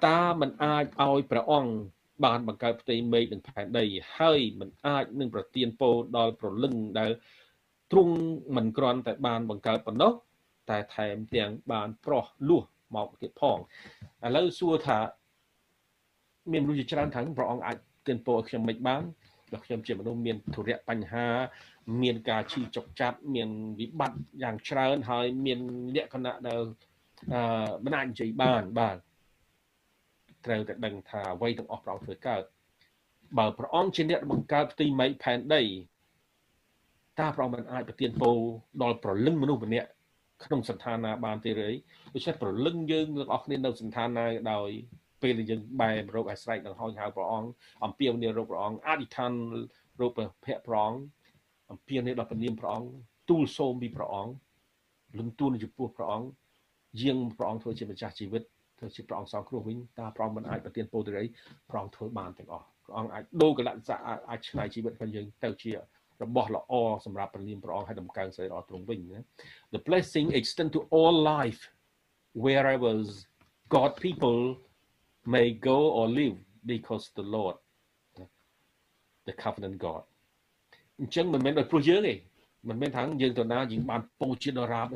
[0.06, 1.72] តាមិនអាចឲ្យព្រះអង្គ
[2.24, 3.84] បានបង្កើតផ្ទៃមេឃនិងផែនដី
[4.18, 7.10] ហើយមិនអាចនឹងប្រទានពរដល់ប្រលឹងដែល
[7.92, 8.16] ទ្រង់
[8.56, 10.12] មិនក្រាន់តែបានបង្កើតប៉ុណ្ណោះ
[10.70, 12.64] តែថែមទាំងបានប្រោះលួស
[12.96, 13.58] មកទៀតផង
[14.26, 14.98] ឥឡូវសួរថា
[16.52, 19.02] មានមនុស្សជាច្រើនខាងព្រះអង្គអាចទានពរឲ្យខ្ញុំមិនបាន
[19.52, 21.26] ដល់ខ្ញុំជាមនុស្សមានធុរៈបញ្ហា
[22.02, 23.48] មានការឈឺចុកចាប់មាន
[23.80, 25.61] វិបត្តិយ៉ាងច្រើនហើយមាន
[25.96, 26.61] លក្ខណៈដែល
[27.32, 28.96] អឺមិនអាចនិយាយបានបាទ
[30.44, 32.42] ត្រូវតែដឹងថាអ្វីទាំងអស់ព្រះអង្គធ្វើកើត
[33.38, 35.62] បើព្រះអង្គជាអ្នកបង្កើតផ្ទៃមេឃផែនដី
[37.20, 38.37] តើព្រះអង្គមិនអាចប្រទានពរ
[38.82, 39.88] ដល់ប្រលឹងមនុស្សម្នាក់
[40.44, 41.68] ក្នុងសន្តានណាបានទេឬ
[42.14, 44.70] ដូច្នេះប្រលឹងយើងទាំងអស់គ្នានៅសន្តានណាដោយ
[45.22, 47.48] ពេលដែលយើងបែររោគអាស្រ័យដល់ហោចហៅព្រះអង្គ
[47.85, 49.33] អំពាវនាវរោគព្រះអង្គអធិដ្ឋាន
[50.00, 50.12] រោគ
[50.44, 51.00] ភៈព្រះអង្គ
[51.70, 52.88] អំពាវនាវដល់ព្រះនាមព្រះអង្គ
[53.31, 54.33] ទូលសូមពីព្រះអង្គ
[55.18, 56.29] លំទួនចំពោះព្រះអង្គ
[57.02, 58.42] យាងព្រះអង្គធ្វើជាម្ចាស់ជីវិត
[58.79, 61.24] ធ្វើជាព្រះអង្គសងគ្រោះវិញតើព្រះអង្គមិនអាចប្រទានពរទៅរី
[61.70, 63.98] ព្រះអង្គធ្វើបានទាំងអស់ព្រះអង្គអាចដូរកលៈសៈ
[64.31, 65.72] អាចឆ្នៃជីវិតរបស់យើងទៅជា
[66.22, 66.72] របស់ល្អ
[67.07, 69.18] សម្រាប់ព្រះនាមព្រះអង្គឲ្យដំកើងស្រីល្អទ្រង់វិញណា
[69.74, 71.62] The blessing extend to all life
[72.44, 72.92] wherever
[73.74, 74.38] God people
[75.34, 76.36] may go or live
[76.72, 77.56] because the Lord
[79.26, 80.04] the covenant God
[81.00, 82.14] អញ្ចឹងមិនមែនដោយព្រោះយើងទេ
[82.68, 84.88] មិនមែនថាយើងទៅណាយើងបានពោជាដរាប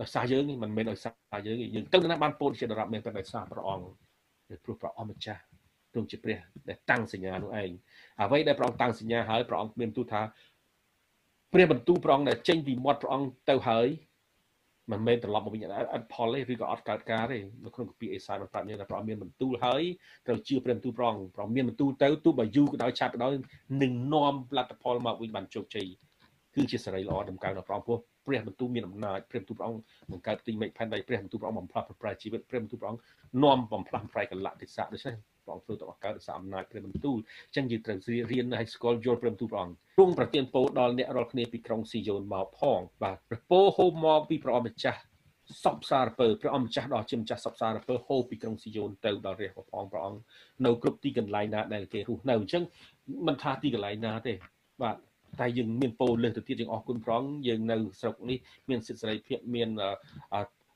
[0.00, 3.84] ដោយសារយើងមិនមែនដោយសារយើងយើងទៅណាបានពោជាដរាបមែនតែដោយសារព្រះអង្គ
[4.64, 5.42] ព្រោះព្រះអង្គម្ចាស់
[5.92, 7.70] ទ្រង់ជាព្រះដែលតាំងសញ្ញានោះឯង
[8.22, 10.22] អ្វីដែលព្រះអង្គតាំងសញ្ញាហើយព្រះអង្គមានបន្ទូលថា
[11.52, 13.88] ព្រះបន្ទូលព្រះអង្គដែលចេញពីមាត់ព្រះអង្គទៅហើយ
[14.90, 19.82] មិនមែនត្រឡប់មកវិញអត់ផលទេឬក៏អត់កើតការទេនៅក្នុងគម្ពីរអេសាយបានប្រាប់យើងថាព្រះអង្គមានបន្ទូលហើយ
[20.26, 23.32] ត្រូវជឿព្រះបន្ទូលព្រះអង្គព្រះអង្គមានបន្ទូលទៅទោះបើយូរក៏ដោយឆាប់ក៏ដោយ
[23.82, 25.86] នឹងនាំលទ្ធផលមកវិញបានជោគជ័យ
[26.54, 33.02] គឺជាសេរីល្អដំណើរដល់ព្រះអង្គពោះព្រះបន្ទូលមានអំណាចព្រះបន្ទូលព្រះអង្គបង្កើតទីមេឃផែនដីព្រះបន្ទូលព្រះអង្គបំផ្លាស់ប្រែជីវិតព្រះបន្ទូលព្រះអង្គ
[33.42, 37.98] នាំបំផ្លាស់ប្រែកលៈទេសៈដូច្នេះ ព្រះអង្គធ្វើទៅកើតដោយសារអំណាចព្រះបន្ទូលអញ្ចឹងយើងត្រូវ
[38.32, 45.00] រៀនឲ្យស្គាល់យល់ព្រះបន្ទូលព្រះអង្គទ្រង់ប្រទានពរដល់អ្នករាល់គ្នាពីក្រុងស៊ីយ៉ូនមកផងបាទព្រះពរហូបមកពីព្រះអង្គម្ចាស់
[45.64, 50.20] សពសារពើព្រះអង្គម្ចាស់ដ៏ជាម្ចាស់សពសារពើហូបពីក្រុងស៊ីយ៉ូនទៅដល់រាជរបស់ព្រះអង្គ
[50.66, 52.62] នៅគ្រប់ទីកន្លែងណាដែលគេរស់នៅអញ្ចឹង
[53.26, 54.32] មិនថាទីកន្លែងណាទេ
[54.82, 54.96] បាទ
[55.40, 59.68] តែយើងមានពោលលើសទៅទៀតយើងអរគុណព្រះអង្គយើងនៅស្រុកនេះមានសិទ្ធិសេរីភាពមាន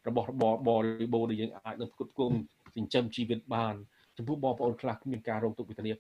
[0.09, 2.37] របស់របរបរិបូរណ៍ដែលយើងអាចនឹងផ្គត់ផ្គង់
[2.77, 3.75] ចិញ្ចឹមជីវិតបាន
[4.17, 5.93] ចំពោះបងប្អូនខ្លះគ្មានការរងទុក្ខវេទនា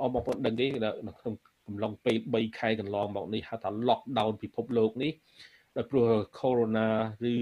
[0.00, 0.66] អបងប្អូនដឹងទេ
[1.08, 1.34] នៅក្នុង
[1.66, 5.12] កំឡុងពេល3ខែកន្លងមកនេះហៅថា lockdown ពិភពលោកនេះ
[5.76, 6.06] ដោយព្រោះ
[6.38, 6.88] corona
[7.32, 7.34] ឬ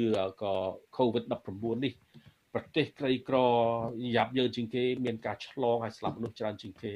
[0.42, 0.54] ក៏
[0.96, 1.92] covid-19 នេះ
[2.54, 3.36] ប្រទេសក្រីក្រ
[4.16, 6.92] យ៉ាប់យើងជាងគេ មានការឆ្លងហើយស្លាប់មនុស្សច្រើនជាងគេ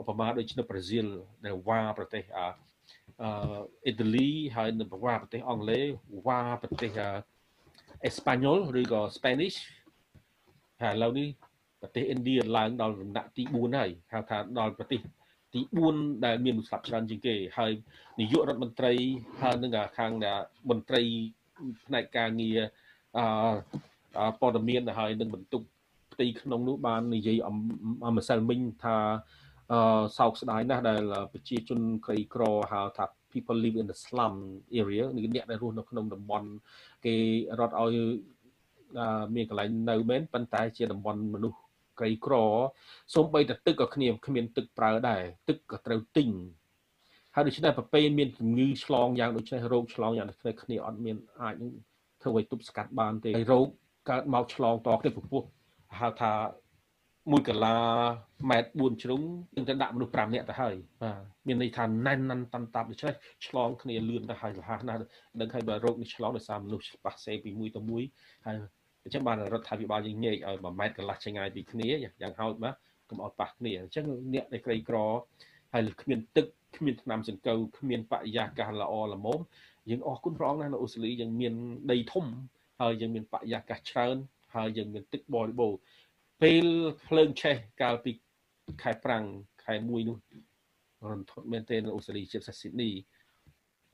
[0.00, 1.06] ឧបមាដូចនៅប្រេស៊ីល
[1.44, 2.46] ដែលវ៉ាប្រទេសអឺ
[3.84, 5.84] អ៊ីតាលីហើយនៅវ៉ាប្រទេសអង់គ្លេស
[6.26, 6.90] វ៉ាប្រទេស
[8.04, 9.56] អេស្ប៉ាញ៉ុលឬក៏ Spanish
[10.82, 11.28] ហើយឥឡូវនេះ
[11.80, 15.00] ប្រទេសឥណ្ឌាឡើងដល់លំដាប់ទី4ហើយហៅថាដល់ប្រទេស
[15.54, 15.60] ទី
[15.92, 17.72] 4ដែលមានស្លាប់ច្រើនជាងគេហើយ
[18.20, 18.92] នាយករដ្ឋមន្ត្រី
[19.42, 20.12] ហើយនឹងខាង
[20.70, 21.02] មន្ត្រី
[21.84, 22.58] ផ្នែកការងារ
[23.16, 25.62] អឺព័ត៌មានហើយនឹងបន្ទុក
[26.12, 28.96] ផ្ទៃក្នុងនោះបាននិយាយអំម្សិលមិញថា
[29.72, 34.34] អឺសោកស្ដាយណាស់ដែលប្រជាជនក្រីក្រហៅថា people live in the slum
[34.80, 36.48] area នេះអ្នកដែលរស់នៅក្នុងតំបន់
[37.04, 37.16] គេ
[37.58, 37.94] រត់ឲ្យ
[39.34, 41.58] មានកន្លែងនៅមែនប៉ុន្តែជាតំបន់មនុស្ស
[41.98, 42.34] ក្រីក្រ
[43.14, 46.30] សូម្បីតែទឹកក៏គ្នាគ្មានទឹកប្រើដែរទឹកក៏ត្រូវទិញ
[47.34, 51.54] ហើយដូច្នេះប្រពៃមានជំងឺឆ្លងយ៉ាងដូចនេះរោគឆ្លងយ៉ាងដូចនេះគ្នាអត់មានអាច
[52.22, 53.66] ធ្វើឲ្យទប់ស្កាត់បានទេហើយរោគ
[54.10, 55.42] កើតមកឆ្លងតគ្នាពពោះ
[56.00, 56.32] ហៅថា
[57.32, 57.76] មួយកលា
[58.50, 59.22] ម៉ែត្រ4ជ្រុង
[59.56, 63.14] នឹងទៅដាក់មនុស្ស5នាក់ទៅហើយបាទមានន័យថាណែនណាន់តាន់តាប់ដូច្នេះ
[63.46, 65.00] ឆ្លងគ្នាលឿនទៅហើយរហ័សណាស់
[65.40, 68.02] ដឹងហើយបើរោគនេះឆ្លងដោយសារមនុស្សប៉ះសេពីមួយទៅមួយ
[68.46, 68.56] ហើយ
[69.06, 71.88] អញ្ចឹងបានរដ្ឋាភិបាលយើងញែកឲ្យ1ម៉ែត្រកន្លះឆ្ងាយពីគ្នា
[72.22, 72.74] យ៉ាងហោចមក
[73.08, 74.96] កុំឲ្យប៉ះគ្នាអញ្ចឹងអ្នកដែលក្រីក្រ
[75.72, 79.40] ហើយគ្មានទឹកគ្មានថ្នាំសង្កូវគ្មានបរិយាកាសល្អល្មម
[79.90, 81.54] យើងអរគុណព្រះអង្គណាស់នៅអូស្ត្រាលីយើងមាន
[81.92, 82.24] ដីធំ
[82.80, 84.16] ហើយយើងមានបរិយាកាសច្រើន
[84.54, 85.78] ហើយយើងមានទឹកបរិបូរណ៍
[86.42, 86.66] ពេល
[87.06, 88.12] ភ្លើងឆេះកាលពី
[88.82, 89.24] ខែប្រាំង
[89.64, 90.18] ខែ1នោះ
[91.10, 92.90] រន្ធត់មែនទែននៅអូស្ត្រាលីជាពិសេសស៊ីដនី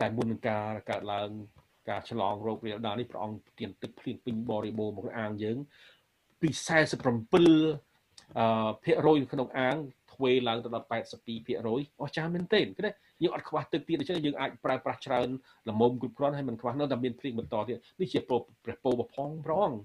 [0.00, 1.30] តែមុននឹងការកើតឡើង
[1.88, 5.58] ការឆ្លងរោគរាលដាលនេះព្រះអង្គទានទឹកភ្លៀងពេញបរិបូរណ៍មកអាងយើង
[6.40, 9.76] ពី47អឺភាគរយក្នុងអាង
[10.12, 12.82] ធ្វេឡើងទៅដល់82ភាគរយអស្ចារ្យមែនទែនគឺ
[13.22, 15.28] យើងអត់ខ្វះទឹកទៀតដូច្នេះយើងអាចប្រើប្រាស់ច្រើន
[15.70, 19.80] ល្មមគ្រប់គ្រាន់ហើយមិនខ្វះនៅតែមានភ្លៀងបន្តទៀតនេះជាព្រះពោបផងព្រះអង្គ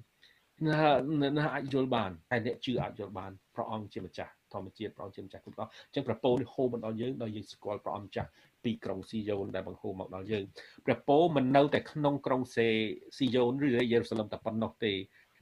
[0.66, 8.30] ណាណាអាចយល់បានតែអ្នកជឿអាចយល់បានព្រះអង្គជាម្ចាស់ធម្មជាតិព្រះអង្គជាម្ចាស់គ្រប់ដល់អញ្ចឹងព្រះពោនេះហូរមកដល់យើងដល់យើងស្គាល់ព្រះអង្គម្ចាស់
[8.64, 10.46] ពីក្រុងស៊ីយ៉ូនដែលបង្ហូរមកដល់យើង
[10.86, 12.68] ព្រះពោមិននៅតែក្នុងក្រុងសេ
[13.18, 14.94] ស៊ីយ៉ូនឬយេរូសាឡឹមតែប៉ុណ្ណោះទេ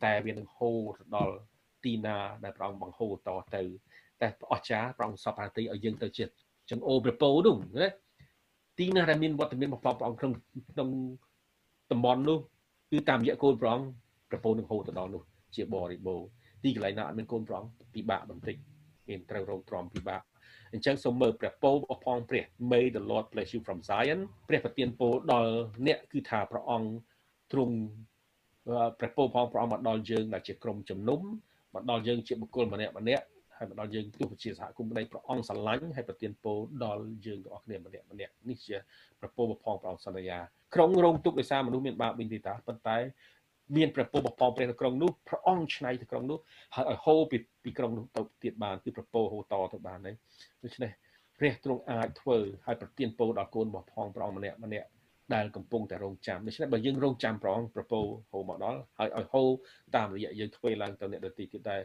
[0.04, 1.36] តែវានឹងហូរទៅដល់
[1.84, 3.64] ទីណាដែលព្រះអង្គបង្ហូរតទៅ
[4.22, 6.34] តែអស្ចារ្យព្រះអង្គសពហាទីឲ្យយើងទៅចិត្ត
[6.70, 7.88] ចង្អូព្រះពោនោះណា
[8.80, 10.32] ទីណាដែលមានវត្តមានរបស់ព្រះអង្គក្នុង
[10.72, 10.90] ក្នុង
[11.92, 12.40] តំបន់នោះ
[12.92, 13.88] គឺតាមរយៈគោលព្រះអង្គ
[14.30, 15.22] ព្រះពោនឹងហូរទៅដល់នោះ
[15.56, 16.28] ជាបរិបូរណ៍
[16.64, 18.56] ទីកន្លែងណាអត់មានកូនព្រះអង្គពិបាកបន្តិច
[19.10, 20.22] មានត្រូវរងទ្រាំពិបាក
[20.76, 24.20] អញ្ចឹងសូមមើលព្រះពោអផងព្រះ May the Lord bless you from Zion
[24.50, 25.52] ព្រះប្រទានពរដល់
[25.88, 26.90] អ្នកគឺថាព្រះអង្គ
[27.52, 27.76] ទ្រង់
[29.00, 31.22] ព្រះពោផងព្រះអង្គមកដល់យើងដែលជាក្រុមជំនុំ
[31.74, 33.26] មកដល់យើងជាបុគ្គលម្នាក់ម្នាក់
[33.58, 38.76] ហើយមកដល់យើងទោះជាសហគមន៍ប្តីព្រះអង្គស្រឡាញ់ហើយប្រទានពរដល់យើងទាំងអស់គ្នាម្នាក់ម្នាក់នេះជា
[39.22, 40.38] ប្រពោបផងព្រះអង្គសន្យា
[40.76, 42.98] ក្រុងរងទុកដោយសារមនុស្សមានបាបវិញទេតាប៉ុន្តែ
[43.76, 46.40] មានព្រះពោបផងព្រះនៅក្រុងនោះព្រះអង្គឆ្នៃទៅក្រុងនោះ
[46.76, 50.16] ហើយឲ្យហូរពីពីក្រុងនោះទៅទៀតបានគឺព្រះពោហូរតទៅបានហើយ
[50.64, 50.92] ដូច្នេះ
[51.40, 54.88] ព្រះទ្រង់អាចធ្វើឲ្យប្រទានពរដល់កូនរបស់ផងព្រះអង្គម្នាក់ម្នាក់
[55.36, 58.00] ដែលកំពុងតែរងចាំដូច្នេះបើយើងរងចាំព្រះអង្គប្រពោ
[58.32, 59.50] ហូរមកដល់ហើយឲ្យហូរ
[59.96, 61.82] តាមរយៈយើងធ្វើឡើងទៅអ្នកដទៃទៀតដែរ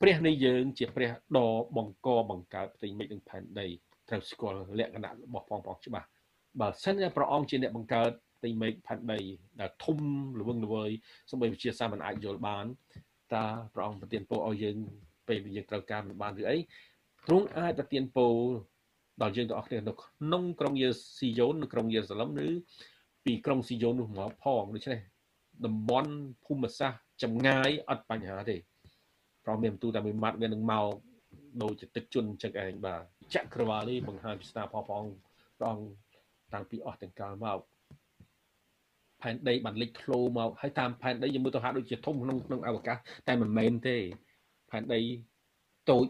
[0.00, 3.66] ព្រះនៃយើងជាព្រះដ៏បង្កបង្កើតផ្ទៃមេឃនិងផែនដី
[4.08, 6.06] ត្រូវស្គាល់លក្ខណៈរបស់ផងផងច្បាស់
[6.60, 8.10] បើសិនជាព្រះអង្គជាអ្នកបង្កើត
[8.44, 9.20] ផ្ទៃមេឃផែនដី
[9.60, 9.98] ដែលធំ
[10.40, 10.90] ល្វឹងល្វើយ
[11.30, 12.64] សូម្បីវិជាសាស្ត្រមិនអាចយល់បាន
[13.34, 14.76] តើព្រះអង្គប្រទានពរឲ្យយើង
[15.28, 16.58] ពេលយើងត្រូវការមិនបានឬអី
[17.26, 18.34] ទ្រង់អាចប្រទានពរ
[19.22, 22.48] ដល់យើងទាំងអស់គ្នានៅក្នុងក្រុងយេស៊ីយ៉ូននៅក្រុងយេរូសាឡឹមឬ
[23.24, 25.00] ពីក្រុងស៊ីយ៉ូននោះមកផងដូច្នេះ
[25.64, 26.12] តំបន់
[26.46, 28.56] ភូមិសាស្ត្រចម្ងាយអត់បញ្ហាទេ
[29.44, 30.86] ព្រោះមានបន្ទូតែមួយម៉ាត់វានឹងមក
[31.62, 33.00] ដូចជាទឹកជន់ចឹងឯងបាទ
[33.34, 35.04] ចក្រវាលនេះបង្ហាញពីស្នាផងផង
[35.58, 35.86] ព្រះអង្គ
[36.52, 37.58] តាំងពីអស់ទាំងកាលមក
[39.24, 42.96] ផែនដីបានលេចធ្លោមកហើយតាមផែនដីយើងមើលទៅហាក់ដូចជាធំក្នុងក្នុងអវកាស
[43.28, 43.96] តែមិនមែនទេ
[44.70, 45.00] ផែនដី
[45.90, 46.06] តូច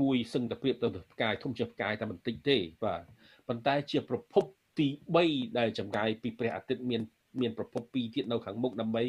[0.00, 3.02] មួយសឹងតែប្រៀបទៅផ្កាយធំជាផ្កាយតែបន្តិចទេបាទ
[3.48, 4.44] ប៉ុន្តែជាប្រភព
[4.78, 4.86] ទី
[5.22, 7.02] 3ដែលចម្ងាយពីព្រះអាទិត្យមាន
[7.40, 9.04] មានប្រភព2ទៀតនៅខាងមុខដើម្បី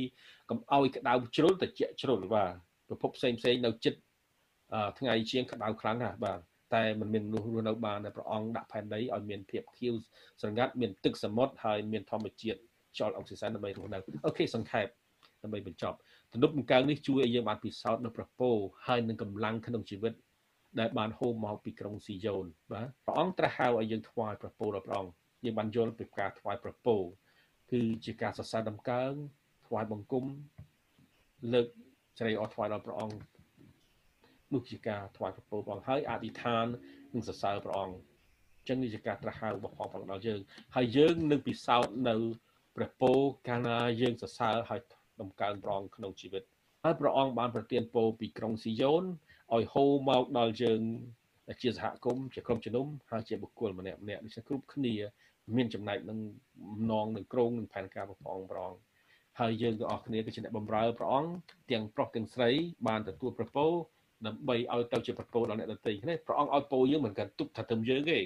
[0.49, 2.51] កុំឲ្យក្តៅជ្រុលត្រជាក់ជ្រុលបាទ
[2.87, 3.99] ប្រភពផ្សេងផ្សេងនៅចិត្ត
[4.99, 6.39] ថ្ងៃជាងក្តៅខ្លាំងណាស់បាទ
[6.75, 9.93] តែมันមានមនុស្សរស់នៅបានតែព្រះអង្គដាក់ផែនដីឲ្យមានភាពខៀវ
[10.41, 12.59] ស្រងាត់មានទឹកសមុទ្រហើយមានធម្មជាតិ
[12.97, 14.87] ខ្យល់អុកស៊ីសែនដើម្បីរស់នៅអូខេសង្ខេប
[15.43, 15.97] ដើម្បីបញ្ចប់
[16.33, 18.49] ទំនប់បង្កើងនេះជួយឲ្យយើងបានពិសោធន៍នៅប្រពោ
[18.87, 20.13] ហើយនឹងកម្លាំងក្នុងជីវិត
[20.79, 25.13] ដែលបានហូរមកពីក្រុងស៊ីយ៉ូនបាទព្រះអង្គត្រាស់ហៅឲ្យយើងថ្វាយប្រពោដល់ព្រះអង្គ
[25.45, 26.95] យើងបានយល់ពីការថ្វាយប្រពោ
[27.71, 29.13] គឺជាការសរសើរដំកើង
[29.67, 30.25] ថ្វាយបង្គំ
[31.53, 31.67] លើក
[32.19, 33.17] ជ្រៃអស់ថ្វាយដល់ព្រះអង្គ
[34.53, 36.65] នោះជាការថ្វាយប្រពោព្រះអង្គហើយអធិដ្ឋាន
[37.13, 37.97] និងសរសើរព្រះអង្គ
[38.67, 40.39] ចឹងនេះជាការត្រាស់ហៅរបស់ផងផងដល់យើង
[40.75, 42.15] ហើយយើងនឹងពិសោធន៍នៅ
[42.77, 43.11] ព្រះពោ
[43.47, 44.81] កាលណាយើងសរសើរហើយ
[45.21, 46.43] ដំកើងព្រះអង្គក្នុងជីវិត
[46.83, 49.03] ហើយព្រះអង្គបានប្រទានពរពីក្រុងស៊ីយ៉ូន
[49.55, 50.81] ឲ្យហូរមកដល់យើង
[51.61, 54.93] ជាសហគមន៍ជាក្រុមជំនុំហើយជាបុគ្គលម្នាក់ម្នាក់នេះគ្រប់គ្នា
[55.55, 56.19] មានចំណែកនឹង
[56.81, 58.19] ម្នងនឹងក្រងនឹងផែនការប្រង
[58.51, 58.71] ប្រង
[59.39, 61.31] ហើយយើងទាំងអស់គ្នាគឺជាអ្នកបម្រើព្រះអង្គ
[61.71, 62.49] ទាំងប្រុសទាំងស្រី
[62.87, 63.65] បានទទួលប្រពោ
[64.27, 68.19] ដើម្បីឲ្យទៅជាប្រពោដល់អ្នកដទៃគ្នាព្រះអង្គឲ្យពោយើងមិនကန်ទុកថាទៅយើងទេ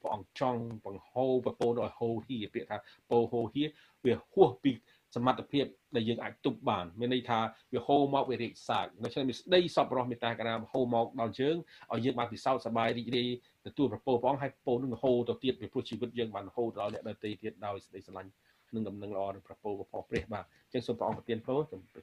[0.00, 2.76] ព្រះអង្គចង់បង្ហូរប្រពោដល់ហូរហៀពាក្យថា
[3.10, 3.64] ពោហូរហៀ
[4.04, 4.72] វាហួសពី
[5.14, 5.64] សមត្ថភាព
[5.96, 7.38] ដែលយើងអាចទប់បានមានន័យថា
[7.72, 11.56] វាហូរមកវារីកសាយដូច្នេះមានស្ដីសពរស់មេត្តាករុណាហូរមកដល់យើង
[11.92, 13.28] ឲ្យយើងបានពិសោធន៍សប្បាយរីករាយ
[13.66, 18.30] ទទួលប្រពោព្រះអង្គឲ្យពោនឹងហូរទៅទៀតពីព្រោះជីវិតយើងបានហូរដល់អ្នកដទៃទៀតដោយស្ដីស្រឡាញ់
[18.74, 22.00] និងដំណឹងល្អនឹងប្រពោរបស់ព្រះបាទអញ្ចឹងសូមព្រះអង្គប្រទានពរចំពោះ